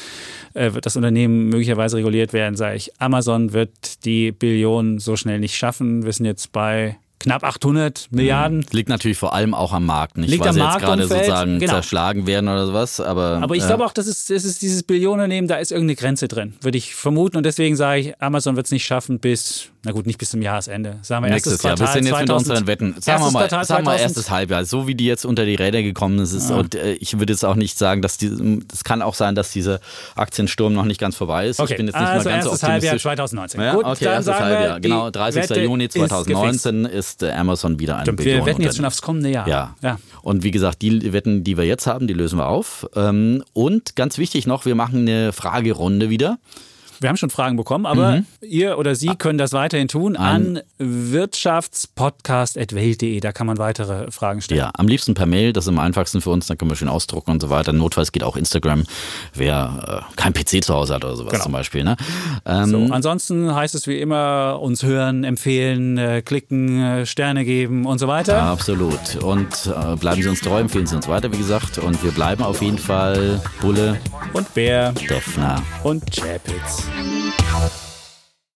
[0.54, 3.00] äh, das Unternehmen möglicherweise reguliert werden, sage ich.
[3.00, 6.04] Amazon wird die Billionen so schnell nicht schaffen.
[6.04, 8.58] Wir sind jetzt bei knapp 800 Milliarden.
[8.58, 8.66] Mhm.
[8.72, 11.72] Liegt natürlich vor allem auch am Markt, nicht Liegt weil sie jetzt gerade sozusagen genau.
[11.72, 13.00] zerschlagen werden oder sowas.
[13.00, 15.96] Aber, aber ich äh, glaube auch, dass es, das ist dieses Billionennehmen, da ist irgendeine
[15.96, 17.36] Grenze drin, würde ich vermuten.
[17.36, 20.42] Und deswegen sage ich, Amazon wird es nicht schaffen bis, na gut, nicht bis zum
[20.42, 20.98] Jahresende.
[21.02, 21.78] Sagen wir Nächstes Jahr.
[21.78, 22.94] Wir sind jetzt mit unseren Wetten.
[23.00, 24.64] Sagen wir mal, sagen wir erstes Halbjahr.
[24.64, 26.50] So wie die jetzt unter die Räder gekommen ist.
[26.50, 26.56] ja.
[26.56, 29.50] Und äh, ich würde jetzt auch nicht sagen, dass die, es kann auch sein, dass
[29.50, 29.80] dieser
[30.14, 31.60] Aktiensturm noch nicht ganz vorbei ist.
[31.60, 31.72] Okay.
[31.72, 33.60] Ich bin jetzt nicht also mal ganz erstes Halbjahr 2019.
[33.60, 34.80] Ja, gut, okay, erstes Halbjahr.
[34.80, 35.42] Genau, 30.
[35.42, 39.30] Wette Juni 2019 ist, ist Amazon wieder ein Stimmt, Wir wetten jetzt schon aufs kommende
[39.30, 39.48] Jahr.
[39.48, 39.76] Ja.
[39.82, 39.98] ja.
[40.22, 42.88] Und wie gesagt, die Wetten, die wir jetzt haben, die lösen wir auf.
[42.94, 46.38] Ähm, und ganz wichtig noch, wir machen eine Fragerunde wieder.
[47.00, 48.26] Wir haben schon Fragen bekommen, aber mhm.
[48.40, 53.20] ihr oder Sie können das weiterhin tun an wirtschaftspodcast.welt.de.
[53.20, 54.58] Da kann man weitere Fragen stellen.
[54.58, 56.88] Ja, am liebsten per Mail, das ist am einfachsten für uns, dann können wir schön
[56.88, 57.72] ausdrucken und so weiter.
[57.72, 58.84] Notfalls geht auch Instagram,
[59.34, 61.44] wer äh, kein PC zu Hause hat oder sowas genau.
[61.44, 61.84] zum Beispiel.
[61.84, 61.96] Ne?
[62.44, 67.86] Ähm, so, ansonsten heißt es wie immer, uns hören, empfehlen, äh, klicken, äh, Sterne geben
[67.86, 68.34] und so weiter.
[68.34, 69.16] Ja, absolut.
[69.22, 71.78] Und äh, bleiben Sie uns treu, empfehlen Sie uns weiter, wie gesagt.
[71.78, 74.00] Und wir bleiben auf jeden Fall Bulle
[74.32, 76.85] und Bär, Defner und Chapitz.
[76.86, 77.85] Peace.